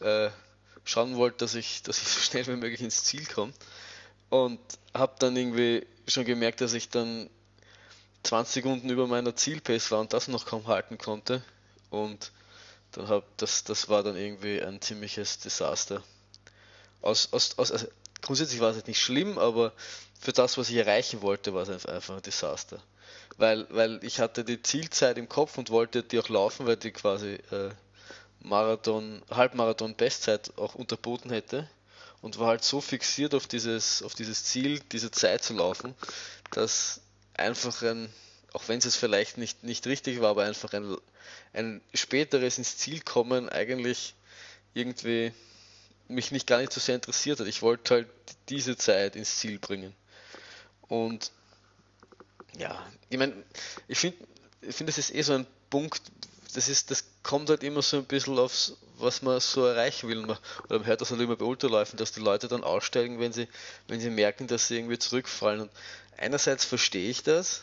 äh, 0.00 0.30
schauen 0.84 1.16
wollte, 1.16 1.38
dass 1.38 1.54
ich, 1.54 1.82
dass 1.82 1.98
ich 1.98 2.08
so 2.08 2.20
schnell 2.20 2.46
wie 2.46 2.56
möglich 2.56 2.80
ins 2.80 3.04
Ziel 3.04 3.26
komme. 3.26 3.52
Und 4.30 4.60
habe 4.94 5.14
dann 5.18 5.36
irgendwie 5.36 5.86
schon 6.06 6.24
gemerkt, 6.24 6.60
dass 6.60 6.72
ich 6.74 6.88
dann 6.88 7.30
20 8.24 8.54
Sekunden 8.54 8.90
über 8.90 9.06
meiner 9.06 9.34
Zielpace 9.34 9.90
war 9.90 10.00
und 10.00 10.12
das 10.12 10.28
noch 10.28 10.46
kaum 10.46 10.66
halten 10.66 10.98
konnte. 10.98 11.42
Und 11.90 12.30
dann 12.92 13.08
hab, 13.08 13.24
das, 13.38 13.64
das 13.64 13.88
war 13.88 14.02
dann 14.02 14.16
irgendwie 14.16 14.62
ein 14.62 14.80
ziemliches 14.80 15.38
Desaster. 15.38 16.02
Aus, 17.00 17.32
aus, 17.32 17.58
aus, 17.58 17.72
also 17.72 17.86
grundsätzlich 18.22 18.60
war 18.60 18.70
es 18.70 18.86
nicht 18.86 19.00
schlimm, 19.00 19.38
aber 19.38 19.72
für 20.20 20.32
das, 20.32 20.58
was 20.58 20.70
ich 20.70 20.76
erreichen 20.76 21.22
wollte, 21.22 21.54
war 21.54 21.68
es 21.68 21.86
einfach 21.86 22.16
ein 22.16 22.22
Desaster. 22.22 22.82
Weil, 23.36 23.66
weil 23.70 24.02
ich 24.02 24.20
hatte 24.20 24.44
die 24.44 24.62
Zielzeit 24.62 25.16
im 25.16 25.28
Kopf 25.28 25.58
und 25.58 25.70
wollte 25.70 26.02
die 26.02 26.18
auch 26.18 26.28
laufen, 26.28 26.66
weil 26.66 26.76
die 26.76 26.90
quasi 26.90 27.34
äh, 27.50 27.70
Marathon, 28.40 29.22
Halbmarathon 29.30 29.94
Bestzeit 29.94 30.52
auch 30.56 30.74
unterboten 30.74 31.30
hätte 31.30 31.68
und 32.20 32.38
war 32.38 32.48
halt 32.48 32.64
so 32.64 32.80
fixiert 32.80 33.34
auf 33.34 33.46
dieses, 33.46 34.02
auf 34.02 34.14
dieses 34.14 34.44
Ziel, 34.44 34.80
diese 34.92 35.10
Zeit 35.10 35.44
zu 35.44 35.54
laufen, 35.54 35.94
dass 36.50 37.00
einfach 37.34 37.82
ein, 37.82 38.12
auch 38.52 38.64
wenn 38.66 38.78
es 38.78 38.96
vielleicht 38.96 39.38
nicht, 39.38 39.62
nicht 39.62 39.86
richtig 39.86 40.20
war, 40.20 40.30
aber 40.30 40.44
einfach 40.44 40.72
ein, 40.72 40.96
ein 41.52 41.80
späteres 41.94 42.58
ins 42.58 42.76
Ziel 42.76 43.00
kommen 43.02 43.48
eigentlich 43.48 44.14
irgendwie 44.74 45.32
mich 46.08 46.32
nicht 46.32 46.46
gar 46.46 46.58
nicht 46.58 46.72
so 46.72 46.80
sehr 46.80 46.94
interessiert 46.96 47.38
hat. 47.40 47.46
Ich 47.46 47.62
wollte 47.62 47.94
halt 47.94 48.08
diese 48.48 48.76
Zeit 48.76 49.14
ins 49.14 49.36
Ziel 49.36 49.58
bringen. 49.58 49.94
Und 50.88 51.30
ja, 52.56 52.84
ich 53.08 53.18
meine, 53.18 53.34
ich 53.86 53.98
finde, 53.98 54.18
ich 54.62 54.74
finde, 54.74 54.90
das 54.90 54.98
ist 54.98 55.14
eh 55.14 55.22
so 55.22 55.34
ein 55.34 55.46
Punkt, 55.70 56.02
das 56.54 56.68
ist, 56.68 56.90
das 56.90 57.04
kommt 57.22 57.50
halt 57.50 57.62
immer 57.62 57.82
so 57.82 57.98
ein 57.98 58.04
bisschen 58.04 58.38
aufs, 58.38 58.76
was 58.98 59.22
man 59.22 59.38
so 59.40 59.64
erreichen 59.64 60.08
will. 60.08 60.24
Oder 60.24 60.38
man 60.68 60.86
hört 60.86 61.00
das 61.00 61.10
halt 61.10 61.20
immer 61.20 61.36
bei 61.36 61.44
Ultraläufen, 61.44 61.98
dass 61.98 62.12
die 62.12 62.20
Leute 62.20 62.48
dann 62.48 62.64
aussteigen, 62.64 63.20
wenn 63.20 63.32
sie, 63.32 63.48
wenn 63.86 64.00
sie 64.00 64.10
merken, 64.10 64.46
dass 64.46 64.68
sie 64.68 64.76
irgendwie 64.76 64.98
zurückfallen. 64.98 65.62
Und 65.62 65.70
einerseits 66.16 66.64
verstehe 66.64 67.10
ich 67.10 67.22
das, 67.22 67.62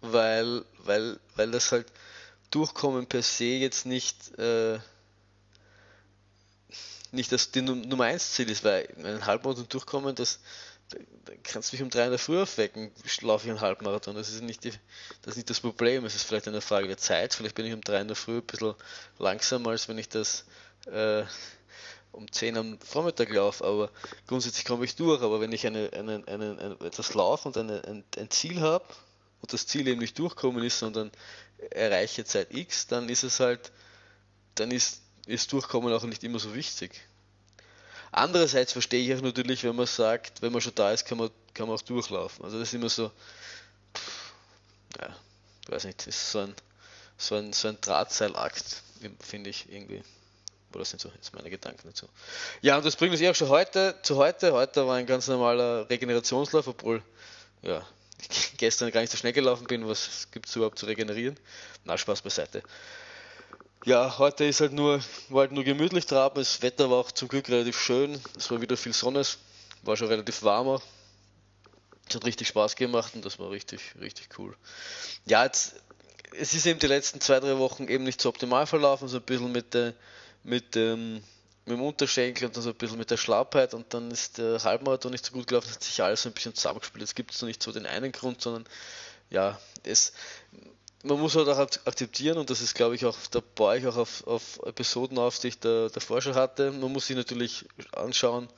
weil, 0.00 0.64
weil, 0.78 1.18
weil 1.36 1.50
das 1.50 1.72
halt 1.72 1.86
Durchkommen 2.50 3.06
per 3.06 3.22
se 3.22 3.44
jetzt 3.44 3.86
nicht, 3.86 4.36
äh, 4.38 4.78
nicht 7.12 7.32
das 7.32 7.50
die 7.50 7.62
Nummer 7.62 8.04
1 8.04 8.32
Ziel 8.32 8.50
ist, 8.50 8.64
weil 8.64 8.88
ein 9.02 9.26
Halbmarathon 9.26 9.68
Durchkommen, 9.68 10.14
das, 10.14 10.40
kannst 11.42 11.72
du 11.72 11.76
mich 11.76 11.82
um 11.82 11.90
drei 11.90 12.04
in 12.04 12.10
der 12.10 12.18
Früh 12.18 12.40
aufwecken, 12.40 12.90
laufe 13.22 13.46
ich 13.46 13.50
einen 13.50 13.60
Halbmarathon. 13.60 14.14
Das 14.14 14.28
ist 14.28 14.42
nicht 14.42 14.64
die, 14.64 14.72
das 15.22 15.32
ist 15.32 15.36
nicht 15.36 15.50
das 15.50 15.60
Problem. 15.60 16.04
Es 16.04 16.14
ist 16.14 16.24
vielleicht 16.24 16.48
eine 16.48 16.60
Frage 16.60 16.88
der 16.88 16.98
Zeit. 16.98 17.34
Vielleicht 17.34 17.54
bin 17.54 17.66
ich 17.66 17.72
um 17.72 17.80
drei 17.80 18.00
in 18.00 18.08
der 18.08 18.16
Früh 18.16 18.38
ein 18.38 18.42
bisschen 18.42 18.74
langsamer, 19.18 19.70
als 19.70 19.88
wenn 19.88 19.98
ich 19.98 20.08
das 20.08 20.44
äh, 20.86 21.24
um 22.12 22.30
10 22.30 22.56
am 22.56 22.78
Vormittag 22.80 23.30
laufe. 23.30 23.64
Aber 23.64 23.90
grundsätzlich 24.26 24.64
komme 24.64 24.84
ich 24.84 24.96
durch. 24.96 25.22
Aber 25.22 25.40
wenn 25.40 25.52
ich 25.52 25.66
eine, 25.66 25.90
eine, 25.92 26.22
eine, 26.26 26.58
eine 26.58 26.86
etwas 26.86 27.14
laufe 27.14 27.48
und 27.48 27.56
eine, 27.56 27.84
ein, 27.84 28.04
ein 28.16 28.30
Ziel 28.30 28.60
habe 28.60 28.84
und 29.40 29.52
das 29.52 29.66
Ziel 29.66 29.86
eben 29.88 30.00
nicht 30.00 30.18
durchkommen 30.18 30.62
ist, 30.64 30.78
sondern 30.78 31.10
erreiche 31.70 32.24
Zeit 32.24 32.52
X, 32.52 32.86
dann 32.86 33.08
ist 33.08 33.24
es 33.24 33.40
halt, 33.40 33.72
dann 34.54 34.70
ist, 34.70 35.02
ist 35.26 35.52
Durchkommen 35.52 35.92
auch 35.92 36.04
nicht 36.04 36.24
immer 36.24 36.38
so 36.38 36.54
wichtig. 36.54 37.00
Andererseits 38.16 38.70
verstehe 38.70 39.02
ich 39.02 39.18
auch 39.18 39.24
natürlich, 39.24 39.64
wenn 39.64 39.74
man 39.74 39.86
sagt, 39.86 40.40
wenn 40.40 40.52
man 40.52 40.60
schon 40.60 40.76
da 40.76 40.92
ist, 40.92 41.04
kann 41.04 41.18
man, 41.18 41.30
kann 41.52 41.66
man 41.66 41.74
auch 41.74 41.82
durchlaufen. 41.82 42.44
Also 42.44 42.60
das 42.60 42.68
ist 42.68 42.74
immer 42.74 42.88
so, 42.88 43.10
pff, 43.92 44.32
ja, 45.00 45.16
weiß 45.66 45.82
nicht, 45.82 46.06
ist 46.06 46.30
so 46.30 46.38
ein, 46.38 46.54
so 47.18 47.34
ein, 47.34 47.52
so 47.52 47.66
ein 47.66 47.80
Drahtseilakt. 47.80 48.82
finde 49.18 49.50
ich 49.50 49.68
irgendwie. 49.68 50.00
Das 50.70 50.90
sind 50.90 51.00
so 51.00 51.08
jetzt 51.08 51.34
meine 51.34 51.50
Gedanken 51.50 51.88
dazu. 51.88 52.08
Ja, 52.62 52.76
und 52.76 52.86
das 52.86 52.94
bringt 52.94 53.10
uns 53.10 53.20
eh 53.20 53.28
auch 53.28 53.34
schon 53.34 53.48
heute 53.48 53.96
zu 54.04 54.14
heute. 54.14 54.52
Heute 54.52 54.86
war 54.86 54.94
ein 54.94 55.06
ganz 55.06 55.26
normaler 55.26 55.90
Regenerationslauf, 55.90 56.68
obwohl 56.68 57.02
ja, 57.62 57.84
ich 58.30 58.52
gestern 58.58 58.92
gar 58.92 59.00
nicht 59.00 59.10
so 59.10 59.18
schnell 59.18 59.32
gelaufen 59.32 59.66
bin. 59.66 59.88
Was 59.88 60.28
gibt 60.30 60.46
es 60.46 60.54
überhaupt 60.54 60.78
zu 60.78 60.86
regenerieren? 60.86 61.36
Na, 61.82 61.98
Spaß 61.98 62.22
beiseite. 62.22 62.62
Ja, 63.86 64.16
heute 64.16 64.46
ist 64.46 64.62
halt 64.62 64.72
nur, 64.72 64.98
war 65.28 65.42
halt 65.42 65.52
nur 65.52 65.62
gemütlich 65.62 66.06
traben. 66.06 66.36
Das 66.36 66.62
Wetter 66.62 66.88
war 66.88 66.96
auch 66.96 67.12
zum 67.12 67.28
Glück 67.28 67.50
relativ 67.50 67.78
schön. 67.78 68.18
Es 68.34 68.50
war 68.50 68.62
wieder 68.62 68.78
viel 68.78 68.94
Sonne. 68.94 69.20
Es 69.20 69.36
war 69.82 69.94
schon 69.94 70.08
relativ 70.08 70.42
warmer. 70.42 70.80
Es 72.08 72.14
hat 72.14 72.24
richtig 72.24 72.48
Spaß 72.48 72.76
gemacht 72.76 73.14
und 73.14 73.26
das 73.26 73.38
war 73.38 73.50
richtig, 73.50 73.82
richtig 74.00 74.38
cool. 74.38 74.56
Ja, 75.26 75.44
jetzt, 75.44 75.74
es 76.34 76.54
ist 76.54 76.64
eben 76.64 76.78
die 76.78 76.86
letzten 76.86 77.20
zwei, 77.20 77.40
drei 77.40 77.58
Wochen 77.58 77.86
eben 77.88 78.04
nicht 78.04 78.22
so 78.22 78.30
optimal 78.30 78.66
verlaufen, 78.66 79.06
so 79.06 79.18
ein 79.18 79.22
bisschen 79.22 79.52
mit 79.52 79.74
der, 79.74 79.92
mit 80.44 80.74
dem, 80.74 81.16
mit 81.66 81.76
dem 81.76 81.82
Unterschenkel 81.82 82.46
und 82.46 82.56
dann 82.56 82.62
so 82.62 82.70
ein 82.70 82.76
bisschen 82.76 82.98
mit 82.98 83.10
der 83.10 83.18
Schlappheit 83.18 83.74
und 83.74 83.92
dann 83.92 84.10
ist 84.10 84.38
der 84.38 84.64
Halbmarathon 84.64 85.12
nicht 85.12 85.26
so 85.26 85.32
gut 85.32 85.46
gelaufen, 85.46 85.70
hat 85.70 85.84
sich 85.84 86.02
alles 86.02 86.24
ein 86.24 86.32
bisschen 86.32 86.54
zusammengespielt. 86.54 87.02
Jetzt 87.02 87.16
gibt 87.16 87.32
es 87.32 87.42
noch 87.42 87.48
nicht 87.48 87.62
so 87.62 87.70
den 87.70 87.84
einen 87.84 88.12
Grund, 88.12 88.40
sondern 88.40 88.64
ja, 89.28 89.58
es, 89.82 90.14
man 91.04 91.20
muss 91.20 91.36
halt 91.36 91.48
auch 91.48 91.58
akzeptieren 91.58 92.38
und 92.38 92.50
das 92.50 92.60
ist 92.60 92.74
glaube 92.74 92.94
ich 92.94 93.04
auch, 93.04 93.16
da 93.30 93.40
baue 93.54 93.78
ich 93.78 93.86
auch 93.86 93.96
auf, 93.96 94.26
auf 94.26 94.60
Episoden 94.64 95.18
auf, 95.18 95.38
die 95.38 95.48
ich 95.48 95.58
da, 95.60 95.88
davor 95.88 96.22
schon 96.22 96.34
hatte. 96.34 96.72
Man 96.72 96.92
muss 96.92 97.06
sich 97.06 97.16
natürlich 97.16 97.66
anschauen, 97.92 98.48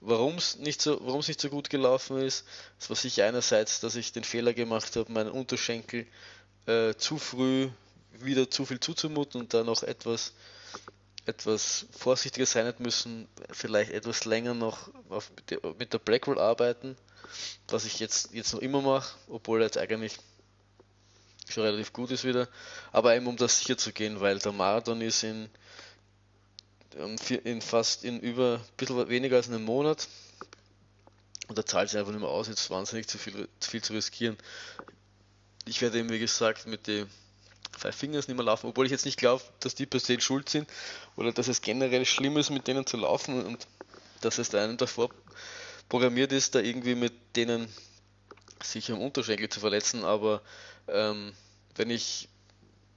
warum 0.00 0.36
es 0.36 0.56
nicht 0.56 0.80
so, 0.80 0.96
nicht 1.26 1.40
so 1.40 1.50
gut 1.50 1.70
gelaufen 1.70 2.18
ist. 2.18 2.44
Es 2.80 2.88
war 2.88 2.96
sicher 2.96 3.26
einerseits, 3.26 3.80
dass 3.80 3.94
ich 3.94 4.12
den 4.12 4.24
Fehler 4.24 4.54
gemacht 4.54 4.96
habe, 4.96 5.12
meinen 5.12 5.30
Unterschenkel 5.30 6.06
äh, 6.66 6.94
zu 6.94 7.18
früh 7.18 7.68
wieder 8.12 8.50
zu 8.50 8.64
viel 8.64 8.80
zuzumuten 8.80 9.40
und 9.40 9.54
da 9.54 9.62
noch 9.62 9.82
etwas 9.82 10.32
etwas 11.24 11.86
vorsichtiger 11.96 12.46
sein 12.46 12.66
hat 12.66 12.80
müssen, 12.80 13.28
vielleicht 13.52 13.92
etwas 13.92 14.24
länger 14.24 14.54
noch 14.54 14.90
auf, 15.08 15.30
mit 15.78 15.92
der 15.92 15.98
Blackwell 15.98 16.38
arbeiten, 16.38 16.96
was 17.68 17.84
ich 17.84 18.00
jetzt, 18.00 18.32
jetzt 18.32 18.52
noch 18.52 18.60
immer 18.60 18.80
mache, 18.80 19.14
obwohl 19.28 19.62
jetzt 19.62 19.78
eigentlich 19.78 20.18
schon 21.52 21.64
relativ 21.64 21.92
gut 21.92 22.10
ist 22.10 22.24
wieder, 22.24 22.48
aber 22.92 23.14
eben 23.14 23.26
um 23.26 23.36
das 23.36 23.58
sicher 23.58 23.76
zu 23.76 23.92
gehen, 23.92 24.20
weil 24.20 24.38
der 24.38 24.52
Marathon 24.52 25.00
ist 25.00 25.22
in 25.22 25.48
in 27.44 27.60
fast 27.62 28.04
in 28.04 28.20
über 28.20 28.60
ein 28.62 28.76
bisschen 28.76 29.08
weniger 29.08 29.36
als 29.36 29.48
einem 29.48 29.64
Monat. 29.64 30.08
Und 31.48 31.58
da 31.58 31.66
zahlt 31.66 31.88
es 31.88 31.96
einfach 31.96 32.12
nicht 32.12 32.20
mehr 32.20 32.28
aus, 32.28 32.48
jetzt 32.48 32.70
wahnsinnig 32.70 33.08
zu 33.08 33.18
viel, 33.18 33.48
zu 33.60 33.70
viel 33.70 33.82
zu 33.82 33.92
riskieren. 33.92 34.36
Ich 35.66 35.80
werde 35.80 35.98
eben, 35.98 36.10
wie 36.10 36.18
gesagt, 36.18 36.66
mit 36.66 36.86
den 36.86 37.08
Five 37.76 37.94
Fingers 37.96 38.28
nicht 38.28 38.36
mehr 38.36 38.44
laufen, 38.44 38.68
obwohl 38.68 38.86
ich 38.86 38.92
jetzt 38.92 39.06
nicht 39.06 39.18
glaube, 39.18 39.42
dass 39.60 39.74
die 39.74 39.86
per 39.86 40.00
se 40.00 40.20
schuld 40.20 40.48
sind 40.48 40.68
oder 41.16 41.32
dass 41.32 41.48
es 41.48 41.62
generell 41.62 42.04
schlimm 42.04 42.36
ist, 42.36 42.50
mit 42.50 42.68
denen 42.68 42.86
zu 42.86 42.96
laufen 42.96 43.44
und 43.44 43.66
dass 44.20 44.38
es 44.38 44.50
da 44.50 44.62
einem 44.62 44.76
davor 44.76 45.10
programmiert 45.88 46.32
ist, 46.32 46.54
da 46.54 46.60
irgendwie 46.60 46.94
mit 46.94 47.12
denen 47.36 47.68
sich 48.62 48.90
am 48.92 49.00
Unterschenkel 49.00 49.48
zu 49.48 49.60
verletzen. 49.60 50.04
Aber 50.04 50.42
ähm, 50.88 51.32
wenn 51.76 51.90
ich 51.90 52.28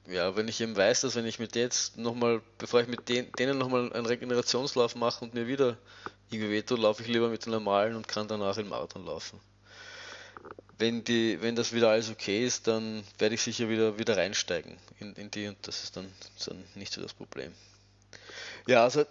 ja, 0.08 0.36
wenn 0.36 0.48
ich 0.48 0.62
eben 0.62 0.76
weiß, 0.76 1.02
dass 1.02 1.16
wenn 1.16 1.26
ich 1.26 1.40
mit 1.40 1.56
jetzt 1.56 1.98
nochmal, 1.98 2.42
bevor 2.58 2.82
ich 2.82 2.88
mit 2.88 3.10
den, 3.10 3.32
denen 3.34 3.58
nochmal 3.58 3.92
einen 3.92 4.06
Regenerationslauf 4.06 4.96
mache 4.96 5.26
und 5.26 5.34
mir 5.34 5.48
wieder 5.48 5.78
irgendwie 6.30 6.52
wehtut, 6.52 6.80
laufe 6.80 7.02
ich 7.02 7.08
lieber 7.08 7.30
mit 7.30 7.46
den 7.46 7.52
normalen 7.52 7.96
und 7.96 8.08
kann 8.08 8.28
danach 8.28 8.58
im 8.58 8.70
Marathon 8.70 9.06
laufen. 9.06 9.40
Wenn, 10.78 11.04
die, 11.04 11.42
wenn 11.42 11.56
das 11.56 11.74
wieder 11.74 11.90
alles 11.90 12.10
okay 12.10 12.46
ist, 12.46 12.68
dann 12.68 13.04
werde 13.18 13.36
ich 13.36 13.42
sicher 13.42 13.70
wieder, 13.70 13.98
wieder 13.98 14.18
reinsteigen 14.18 14.78
in, 15.00 15.14
in 15.14 15.32
die 15.32 15.48
und 15.48 15.58
das 15.64 15.84
ist 15.84 15.96
dann, 15.96 16.12
dann 16.46 16.64
nicht 16.76 16.94
so 16.94 17.02
das 17.02 17.14
Problem. 17.14 17.54
Ja, 18.68 18.84
also 18.84 19.06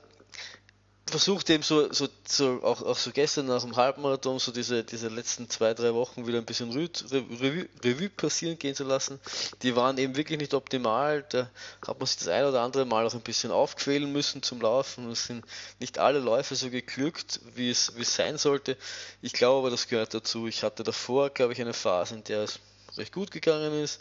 versucht 1.06 1.50
eben 1.50 1.62
so, 1.62 1.92
so, 1.92 2.08
so 2.26 2.60
auch, 2.62 2.82
auch 2.82 2.96
so 2.96 3.10
gestern 3.10 3.46
nach 3.46 3.62
dem 3.62 3.76
Halbmarathon 3.76 4.38
so 4.38 4.52
diese, 4.52 4.84
diese 4.84 5.08
letzten 5.08 5.50
zwei, 5.50 5.74
drei 5.74 5.92
Wochen 5.94 6.26
wieder 6.26 6.38
ein 6.38 6.46
bisschen 6.46 6.70
Revue, 6.70 7.68
Revue 7.84 8.08
passieren 8.08 8.58
gehen 8.58 8.74
zu 8.74 8.84
lassen. 8.84 9.20
Die 9.62 9.76
waren 9.76 9.98
eben 9.98 10.16
wirklich 10.16 10.38
nicht 10.38 10.54
optimal. 10.54 11.24
Da 11.28 11.50
hat 11.86 11.98
man 11.98 12.06
sich 12.06 12.16
das 12.16 12.28
ein 12.28 12.44
oder 12.44 12.62
andere 12.62 12.86
Mal 12.86 13.06
auch 13.06 13.14
ein 13.14 13.20
bisschen 13.20 13.50
aufquälen 13.50 14.10
müssen 14.12 14.42
zum 14.42 14.60
Laufen. 14.60 15.10
Es 15.10 15.24
sind 15.26 15.44
nicht 15.78 15.98
alle 15.98 16.20
Läufe 16.20 16.56
so 16.56 16.70
geglückt, 16.70 17.40
wie 17.54 17.70
es, 17.70 17.94
wie 17.96 18.02
es 18.02 18.14
sein 18.14 18.38
sollte. 18.38 18.76
Ich 19.20 19.34
glaube 19.34 19.58
aber, 19.58 19.70
das 19.70 19.88
gehört 19.88 20.14
dazu. 20.14 20.46
Ich 20.46 20.62
hatte 20.62 20.84
davor, 20.84 21.30
glaube 21.30 21.52
ich, 21.52 21.60
eine 21.60 21.74
Phase, 21.74 22.14
in 22.14 22.24
der 22.24 22.44
es 22.44 22.60
recht 22.96 23.12
gut 23.12 23.30
gegangen 23.30 23.74
ist, 23.82 24.00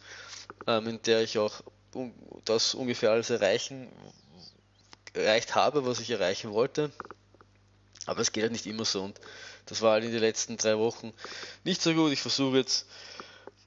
ähm, 0.68 0.88
in 0.88 1.02
der 1.02 1.22
ich 1.22 1.38
auch 1.38 1.62
das 2.46 2.74
ungefähr 2.74 3.12
alles 3.12 3.30
erreichen 3.30 3.90
erreicht 5.14 5.56
habe, 5.56 5.86
was 5.86 6.00
ich 6.00 6.10
erreichen 6.10 6.52
wollte. 6.52 6.92
Aber 8.06 8.20
es 8.20 8.32
geht 8.32 8.44
halt 8.44 8.52
nicht 8.52 8.66
immer 8.66 8.86
so 8.86 9.04
und 9.04 9.20
das 9.66 9.82
war 9.82 9.94
halt 9.94 10.04
in 10.04 10.12
den 10.12 10.20
letzten 10.20 10.58
drei 10.58 10.78
Wochen 10.78 11.14
nicht 11.64 11.82
so 11.82 11.94
gut. 11.94 12.12
Ich 12.12 12.22
versuche 12.22 12.58
jetzt 12.58 12.86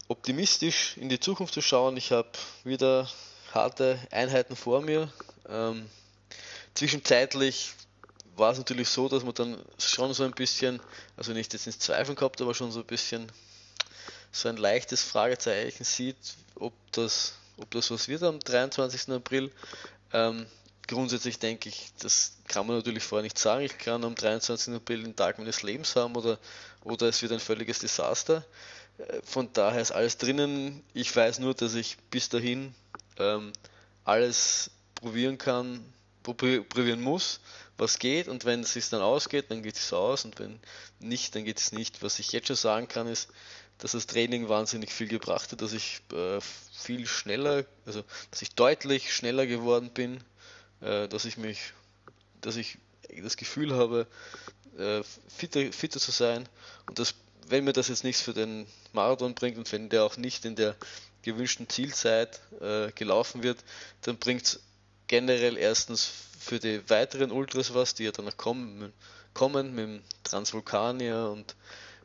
optimistisch 0.09 0.97
in 0.99 1.09
die 1.09 1.21
Zukunft 1.21 1.55
zu 1.55 1.63
schauen. 1.63 1.97
Ich 1.97 2.13
habe 2.13 2.29
wieder 2.65 3.09
harte 3.53 3.99
Einheiten 4.11 4.57
vor 4.57 4.83
mir. 4.83 5.11
Ähm, 5.49 5.89
zwischenzeitlich 6.75 7.73
war 8.37 8.53
es 8.53 8.59
natürlich 8.59 8.89
so, 8.89 9.09
dass 9.09 9.25
man 9.25 9.35
dann 9.35 9.57
schon 9.79 10.13
so 10.13 10.25
ein 10.25 10.33
bisschen, 10.33 10.81
also 11.17 11.33
nicht 11.33 11.53
jetzt 11.55 11.67
ins 11.67 11.79
Zweifeln 11.79 12.17
gehabt, 12.17 12.41
aber 12.43 12.55
schon 12.55 12.71
so 12.71 12.81
ein 12.81 12.87
bisschen 12.87 13.33
so 14.31 14.49
ein 14.49 14.59
leichtes 14.59 15.03
Fragezeichen 15.03 15.85
sieht, 15.85 16.17
ob 16.57 16.75
das, 16.93 17.35
ob 17.57 17.71
das 17.71 17.91
was 17.91 18.09
wird 18.09 18.23
am 18.23 18.39
23. 18.39 19.09
April. 19.15 19.51
Ähm, 20.13 20.47
grundsätzlich 20.87 21.39
denke 21.39 21.69
ich, 21.69 21.91
das 22.01 22.37
kann 22.49 22.67
man 22.67 22.77
natürlich 22.77 23.03
vorher 23.03 23.23
nicht 23.23 23.39
sagen. 23.39 23.65
Ich 23.65 23.79
kann 23.79 24.05
am 24.05 24.15
23. 24.15 24.75
April 24.75 25.03
den 25.03 25.17
Tag 25.17 25.39
meines 25.39 25.63
Lebens 25.63 25.97
haben 25.97 26.17
oder, 26.17 26.39
oder 26.85 27.09
es 27.09 27.23
wird 27.23 27.33
ein 27.33 27.41
völliges 27.41 27.81
Desaster. 27.81 28.45
Äh, 28.99 29.21
von 29.23 29.53
daher 29.53 29.81
ist 29.81 29.93
alles 29.93 30.19
drinnen. 30.19 30.83
Ich 30.95 31.15
weiß 31.15 31.39
nur, 31.41 31.55
dass 31.55 31.75
ich 31.75 31.99
bis 32.11 32.29
dahin 32.29 32.75
ähm, 33.19 33.53
alles 34.05 34.71
probieren 34.95 35.39
kann, 35.39 35.85
probieren 36.23 37.01
muss, 37.01 37.41
was 37.79 37.99
geht 37.99 38.29
und 38.29 38.45
wenn 38.45 38.61
es 38.61 38.73
sich 38.73 38.89
dann 38.89 39.03
ausgeht, 39.03 39.47
dann 39.51 39.63
geht 39.63 39.77
es 39.77 39.93
aus 39.93 40.25
und 40.25 40.39
wenn 40.39 40.59
nicht, 40.99 41.35
dann 41.35 41.45
geht 41.45 41.61
es 41.61 41.73
nicht. 41.73 42.03
Was 42.03 42.19
ich 42.19 42.33
jetzt 42.33 42.49
schon 42.49 42.57
sagen 42.57 42.89
kann, 42.89 43.07
ist, 43.07 43.29
dass 43.79 43.93
das 43.93 44.07
Training 44.07 44.49
wahnsinnig 44.49 44.91
viel 44.91 45.09
gebracht 45.09 45.53
hat, 45.53 45.61
dass 45.61 45.73
ich 45.73 46.01
äh, 46.13 46.41
viel 46.73 47.07
schneller, 47.07 47.65
also 47.85 48.03
dass 48.31 48.43
ich 48.43 48.55
deutlich 48.55 49.15
schneller 49.15 49.47
geworden 49.47 49.91
bin, 49.91 50.25
äh, 50.81 51.09
dass 51.09 51.25
ich 51.25 51.37
mich, 51.37 51.73
dass 52.41 52.57
ich 52.57 52.79
das 53.23 53.37
Gefühl 53.37 53.75
habe, 53.75 54.07
äh, 54.79 55.03
fitter, 55.29 55.73
fitter 55.73 56.01
zu 56.01 56.11
sein. 56.11 56.49
Und 56.89 56.99
dass, 56.99 57.15
wenn 57.49 57.65
mir 57.65 57.73
das 57.73 57.89
jetzt 57.89 58.05
nichts 58.05 58.21
für 58.23 58.35
den 58.35 58.67
Marathon 58.93 59.35
bringt 59.35 59.59
und 59.59 59.71
wenn 59.73 59.89
der 59.89 60.05
auch 60.05 60.17
nicht 60.17 60.45
in 60.45 60.57
der 60.57 60.77
gewünschten 61.23 61.69
Zielzeit 61.69 62.41
äh, 62.61 62.93
gelaufen 62.93 63.43
wird, 63.43 63.59
dann 64.03 64.19
bringt 64.19 64.43
es 64.43 64.61
generell 65.07 65.57
erstens 65.57 66.11
für 66.39 66.59
die 66.59 66.89
weiteren 66.89 67.33
Ultras 67.33 67.75
was, 67.75 67.95
die 67.95 68.05
ja 68.05 68.13
danach 68.13 68.37
kommen, 68.37 68.93
kommen 69.35 69.75
mit 69.75 69.85
dem 69.85 70.03
Transvulkanier 70.23 71.31
und 71.33 71.57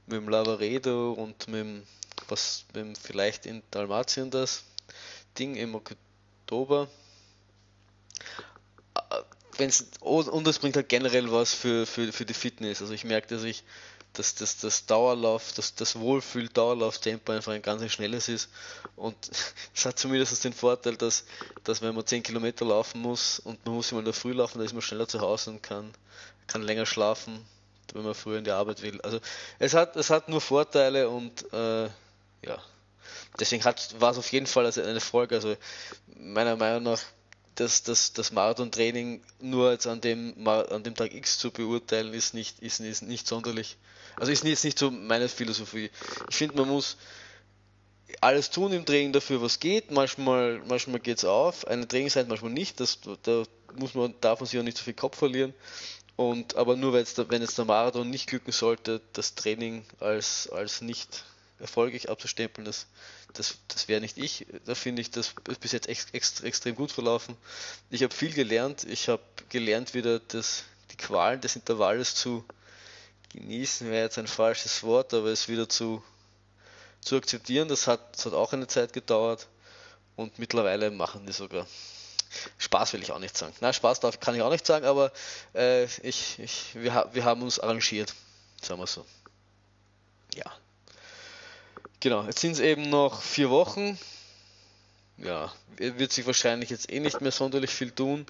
mit 0.08 0.18
dem 0.18 0.30
Lavaredo 0.30 1.14
und 1.14 1.48
mit 1.48 1.60
dem, 1.60 1.84
was, 2.28 2.66
mit 2.74 2.78
dem 2.78 2.96
vielleicht 2.96 3.46
in 3.46 3.62
Dalmatien 3.72 4.32
das 4.32 4.64
Ding 5.38 5.56
im 5.56 5.76
Oktober 5.76 6.88
wenn's, 9.62 9.86
und 10.02 10.48
es 10.48 10.60
bringt 10.60 10.76
halt 10.76 10.90
generell 10.90 11.32
was 11.32 11.54
für, 11.54 11.86
für, 11.86 12.12
für 12.12 12.26
die 12.26 12.34
Fitness. 12.34 12.82
Also 12.82 12.94
ich 12.94 13.06
merke, 13.06 13.28
dass 13.28 13.44
ich, 13.44 13.64
dass 14.14 14.36
das, 14.36 14.58
das 14.58 14.86
Dauerlauf, 14.86 15.54
das, 15.56 15.76
das 15.76 15.98
Wohlfühl-Dauerlauftempo 15.98 17.32
einfach 17.32 17.54
ein 17.54 17.62
ganz 17.62 17.90
schnelles 17.92 18.28
ist. 18.28 18.50
Und 18.96 19.16
es 19.76 19.86
hat 19.86 19.98
zumindest 19.98 20.44
den 20.44 20.54
Vorteil, 20.54 20.98
dass, 20.98 21.26
dass 21.64 21.82
wenn 21.82 21.96
man 21.96 22.06
10 22.06 22.24
Kilometer 22.24 22.66
laufen 22.66 23.02
muss 23.02 23.40
und 23.40 23.66
man 23.66 23.76
muss 23.76 23.92
immer 23.92 24.00
in 24.00 24.06
der 24.06 24.14
Früh 24.14 24.34
laufen, 24.34 24.58
dann 24.58 24.66
ist 24.66 24.74
man 24.74 24.82
schneller 24.82 25.08
zu 25.08 25.22
Hause 25.22 25.52
und 25.52 25.64
kann, 25.64 25.92
kann 26.48 26.64
länger 26.64 26.86
schlafen, 26.86 27.46
wenn 27.94 28.04
man 28.04 28.16
früher 28.16 28.40
in 28.40 28.44
die 28.44 28.52
Arbeit 28.52 28.82
will. 28.82 29.00
Also 29.02 29.20
es 29.60 29.74
hat, 29.74 29.96
es 29.96 30.10
hat 30.10 30.28
nur 30.28 30.42
Vorteile 30.42 31.08
und 31.08 31.54
äh, 31.54 31.86
ja. 31.86 32.62
Deswegen 33.40 33.64
war 33.64 34.12
es 34.12 34.18
auf 34.18 34.32
jeden 34.32 34.48
Fall 34.48 34.66
eine 34.66 35.00
Folge. 35.00 35.36
Also 35.36 35.56
meiner 36.18 36.58
Meinung 36.58 36.84
nach 36.84 37.00
das, 37.56 37.84
das, 37.84 38.14
das 38.14 38.32
Marathon-Training 38.32 39.22
nur 39.40 39.72
jetzt 39.72 39.88
an 39.88 40.02
dem, 40.02 40.48
an 40.48 40.84
dem 40.84 40.96
Tag 40.96 41.14
X 41.14 41.38
zu 41.38 41.52
beurteilen, 41.52 42.14
ist 42.14 42.34
nicht, 42.34 42.60
ist, 42.60 42.80
ist 42.80 43.04
nicht 43.04 43.28
sonderlich. 43.28 43.78
Also 44.16 44.32
ist 44.32 44.44
jetzt 44.44 44.64
nicht 44.64 44.80
so 44.80 44.92
meine 44.92 45.30
Philosophie. 45.30 45.90
Ich 46.30 46.36
finde, 46.36 46.58
man 46.58 46.70
muss 46.70 46.98
alles 48.20 48.50
tun 48.50 48.74
im 48.74 48.86
Training 48.86 49.14
dafür, 49.14 49.42
was 49.42 49.60
geht. 49.60 49.92
Manchmal, 49.92 50.62
manchmal 50.68 51.00
geht 51.00 51.20
es 51.20 51.26
auf, 51.26 51.66
eine 51.68 51.88
Trainingszeit, 51.88 52.28
manchmal 52.28 52.52
nicht. 52.52 52.80
Das, 52.80 53.00
da 53.24 53.44
muss 53.76 53.94
man, 53.94 54.14
darf 54.22 54.40
man 54.40 54.48
sich 54.48 54.60
auch 54.60 54.64
nicht 54.64 54.78
so 54.78 54.84
viel 54.84 54.94
Kopf 54.94 55.18
verlieren. 55.18 55.54
Und, 56.16 56.56
aber 56.56 56.76
nur 56.76 56.94
wenn 56.94 57.00
jetzt, 57.00 57.18
wenn 57.30 57.42
jetzt 57.42 57.58
der 57.58 57.66
Marathon 57.66 58.10
nicht 58.10 58.28
glücken 58.28 58.52
sollte, 58.52 59.02
das 59.14 59.36
Training 59.36 59.86
als, 60.00 60.50
als 60.50 60.82
nicht 60.82 61.24
erfolgreich 61.62 62.10
abzustempeln, 62.10 62.66
das, 62.66 62.88
das, 63.34 63.58
das 63.68 63.88
wäre 63.88 64.02
nicht 64.02 64.18
ich. 64.18 64.46
Da 64.66 64.76
finde 64.76 65.02
ich 65.02 65.12
das 65.12 65.34
bis 65.60 65.72
jetzt 65.72 65.88
ex, 65.88 66.08
ex, 66.12 66.42
extrem 66.42 66.76
gut 66.76 66.92
verlaufen. 66.92 67.38
Ich 67.90 68.04
habe 68.04 68.14
viel 68.14 68.34
gelernt. 68.34 68.84
Ich 68.84 69.08
habe 69.08 69.22
gelernt, 69.50 69.94
wieder 69.94 70.20
das, 70.20 70.64
die 70.92 70.98
Qualen 70.98 71.42
des 71.42 71.56
Intervalles 71.56 72.16
zu 72.16 72.44
genießen, 73.34 73.90
wäre 73.90 74.04
jetzt 74.04 74.18
ein 74.18 74.28
falsches 74.28 74.84
Wort, 74.84 75.14
aber 75.14 75.28
es 75.28 75.48
wieder 75.48 75.70
zu, 75.70 76.04
zu 77.00 77.16
akzeptieren. 77.16 77.68
Das 77.68 77.88
hat, 77.88 78.16
das 78.16 78.26
hat 78.26 78.34
auch 78.34 78.54
eine 78.54 78.68
Zeit 78.68 78.94
gedauert 78.94 79.48
und 80.16 80.40
mittlerweile 80.40 80.92
machen 80.92 81.26
die 81.26 81.34
sogar. 81.34 81.66
Spaß 82.58 82.94
will 82.94 83.04
ich 83.04 83.12
auch 83.12 83.20
nicht 83.20 83.38
sagen. 83.38 83.54
Nein, 83.60 83.74
Spaß 83.74 84.00
darf, 84.00 84.20
kann 84.20 84.36
ich 84.36 84.42
auch 84.42 84.52
nicht 84.52 84.66
sagen, 84.66 84.86
aber 84.86 85.12
äh, 85.54 85.86
ich, 86.02 86.40
ich, 86.40 86.76
wir, 86.76 87.10
wir 87.12 87.26
haben 87.26 87.42
uns 87.42 87.60
arrangiert, 87.60 88.14
sagen 88.62 88.80
wir 88.80 88.88
so. 88.88 89.06
Ja. 90.36 90.46
Genau, 92.02 92.24
jetzt 92.26 92.40
sind 92.40 92.54
es 92.54 92.60
eben 92.60 92.90
noch 92.90 93.22
vier 93.22 93.52
Wochen. 93.52 93.96
Ja, 95.20 95.54
wird 95.78 96.12
sich 96.12 96.26
wahrscheinlich 96.26 96.72
jetzt 96.72 96.92
eh 96.92 97.00
nicht 97.00 97.22
mehr 97.22 97.32
sonderlich 97.32 97.70
viel 97.70 97.92
tun. 97.92 98.26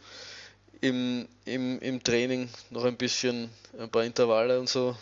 Im, 0.81 1.25
im, 1.45 1.79
im 1.79 2.03
Training 2.03 2.49
noch 2.69 2.83
ein 2.83 2.97
bisschen, 2.97 3.49
ein 3.79 3.89
paar 3.89 4.03
Intervalle 4.03 4.59
und 4.59 4.67
so. 4.67 4.97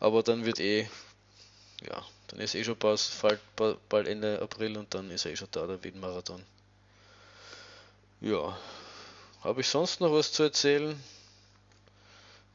Aber 0.00 0.22
dann 0.22 0.46
wird 0.46 0.60
eh, 0.60 0.88
ja, 1.86 2.02
dann 2.28 2.40
ist 2.40 2.54
eh 2.54 2.64
schon 2.64 2.78
bald, 2.78 3.02
bald 3.90 4.08
Ende 4.08 4.40
April 4.40 4.78
und 4.78 4.94
dann 4.94 5.10
ist 5.10 5.26
eh 5.26 5.36
schon 5.36 5.48
da 5.50 5.66
der 5.66 5.84
Wien-Marathon. 5.84 6.42
Ja, 8.22 8.58
habe 9.42 9.60
ich 9.60 9.68
sonst 9.68 10.00
noch 10.00 10.12
was 10.12 10.32
zu 10.32 10.44
erzählen? 10.44 10.98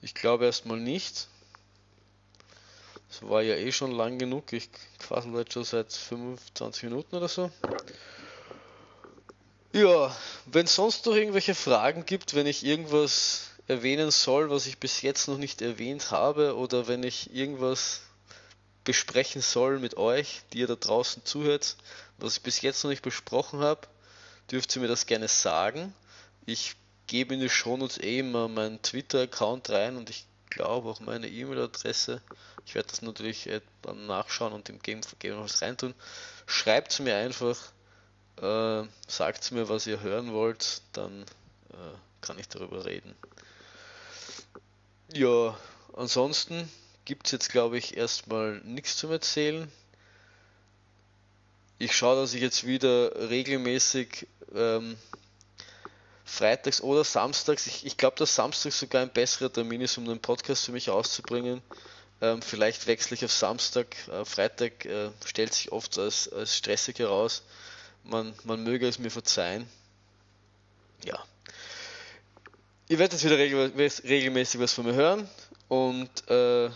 Ich 0.01 0.15
glaube 0.15 0.45
erstmal 0.45 0.79
nicht. 0.79 1.27
Es 3.13 3.21
war 3.29 3.43
ja 3.43 3.53
eh 3.55 3.71
schon 3.71 3.91
lang 3.91 4.17
genug. 4.17 4.51
Ich 4.53 4.69
quassel 4.97 5.35
jetzt 5.35 5.53
schon 5.53 5.63
seit 5.63 5.93
25 5.93 6.83
Minuten 6.83 7.15
oder 7.15 7.27
so. 7.27 7.51
Ja, 9.71 10.15
wenn 10.45 10.65
es 10.65 10.73
sonst 10.73 11.05
noch 11.05 11.13
irgendwelche 11.13 11.53
Fragen 11.53 12.07
gibt, 12.07 12.33
wenn 12.33 12.47
ich 12.47 12.65
irgendwas 12.65 13.51
erwähnen 13.67 14.09
soll, 14.09 14.49
was 14.49 14.65
ich 14.65 14.79
bis 14.79 15.03
jetzt 15.03 15.27
noch 15.27 15.37
nicht 15.37 15.61
erwähnt 15.61 16.09
habe, 16.09 16.55
oder 16.57 16.87
wenn 16.87 17.03
ich 17.03 17.35
irgendwas 17.35 18.01
besprechen 18.83 19.41
soll 19.43 19.77
mit 19.77 19.95
euch, 19.95 20.41
die 20.51 20.59
ihr 20.59 20.67
da 20.67 20.75
draußen 20.75 21.23
zuhört, 21.23 21.77
was 22.17 22.37
ich 22.37 22.43
bis 22.43 22.61
jetzt 22.61 22.83
noch 22.83 22.89
nicht 22.89 23.03
besprochen 23.03 23.59
habe, 23.59 23.87
dürft 24.51 24.75
ihr 24.75 24.81
mir 24.81 24.87
das 24.87 25.05
gerne 25.05 25.27
sagen. 25.27 25.93
Ich 26.47 26.75
gebe 27.05 27.35
in 27.35 27.41
die 27.41 27.49
Shownotes 27.49 27.99
eh 27.99 28.19
immer 28.19 28.47
meinen 28.47 28.81
Twitter-Account 28.81 29.69
rein 29.69 29.97
und 29.97 30.09
ich 30.09 30.25
glaube 30.53 30.89
auch 30.89 30.99
meine 30.99 31.27
E-Mail-Adresse. 31.27 32.21
Ich 32.65 32.75
werde 32.75 32.89
das 32.89 33.01
natürlich 33.01 33.47
äh, 33.47 33.61
dann 33.81 34.05
nachschauen 34.05 34.53
und 34.53 34.69
im 34.69 34.79
Game, 34.79 35.01
Game 35.19 35.39
was 35.39 35.61
reintun. 35.61 35.93
Schreibt 36.45 36.99
mir 36.99 37.15
einfach, 37.15 37.57
äh, 38.41 38.87
sagt 39.07 39.51
mir, 39.51 39.69
was 39.69 39.87
ihr 39.87 40.01
hören 40.01 40.33
wollt, 40.33 40.81
dann 40.93 41.23
äh, 41.71 41.75
kann 42.21 42.39
ich 42.39 42.47
darüber 42.47 42.85
reden. 42.85 43.15
Ja, 45.13 45.57
ansonsten 45.95 46.69
gibt 47.05 47.27
es 47.27 47.31
jetzt 47.31 47.51
glaube 47.51 47.77
ich 47.77 47.97
erstmal 47.97 48.61
nichts 48.61 48.97
zum 48.97 49.11
Erzählen 49.11 49.71
ich 51.83 51.95
schaue, 51.95 52.15
dass 52.15 52.33
ich 52.33 52.41
jetzt 52.41 52.65
wieder 52.65 53.29
regelmäßig 53.29 54.27
ähm, 54.55 54.95
freitags 56.25 56.81
oder 56.81 57.03
samstags, 57.03 57.67
ich, 57.67 57.85
ich 57.85 57.97
glaube, 57.97 58.15
dass 58.17 58.35
Samstag 58.35 58.71
sogar 58.71 59.01
ein 59.01 59.09
besserer 59.09 59.51
Termin 59.51 59.81
ist, 59.81 59.97
um 59.97 60.05
den 60.05 60.19
Podcast 60.19 60.65
für 60.65 60.71
mich 60.71 60.89
auszubringen. 60.89 61.61
Ähm, 62.21 62.41
vielleicht 62.41 62.87
wechsle 62.87 63.15
ich 63.15 63.25
auf 63.25 63.31
Samstag. 63.31 63.95
Äh, 64.07 64.23
Freitag 64.23 64.85
äh, 64.85 65.09
stellt 65.25 65.53
sich 65.53 65.71
oft 65.71 65.97
als, 65.97 66.31
als 66.31 66.55
stressig 66.55 66.99
heraus. 66.99 67.43
Man, 68.03 68.33
man 68.43 68.63
möge 68.63 68.87
es 68.87 68.99
mir 68.99 69.11
verzeihen. 69.11 69.67
Ja. 71.03 71.21
Ihr 72.87 72.99
werdet 72.99 73.21
jetzt 73.21 73.25
wieder 73.25 73.37
regelmäßig 73.37 74.59
was 74.59 74.73
von 74.73 74.85
mir 74.85 74.93
hören 74.93 75.29
und 75.67 76.29
äh, 76.29 76.69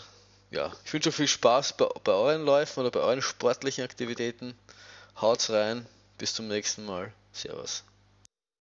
ja, 0.51 0.71
ich 0.85 0.93
wünsche 0.93 1.09
euch 1.09 1.15
viel 1.15 1.27
Spaß 1.27 1.75
bei, 1.77 1.85
bei 2.03 2.13
euren 2.13 2.43
Läufen 2.43 2.79
oder 2.79 2.91
bei 2.91 3.01
euren 3.01 3.21
sportlichen 3.21 3.83
Aktivitäten. 3.83 4.57
Haut's 5.19 5.49
rein, 5.49 5.85
bis 6.17 6.33
zum 6.33 6.47
nächsten 6.47 6.85
Mal. 6.85 7.13
Servus. 7.33 7.83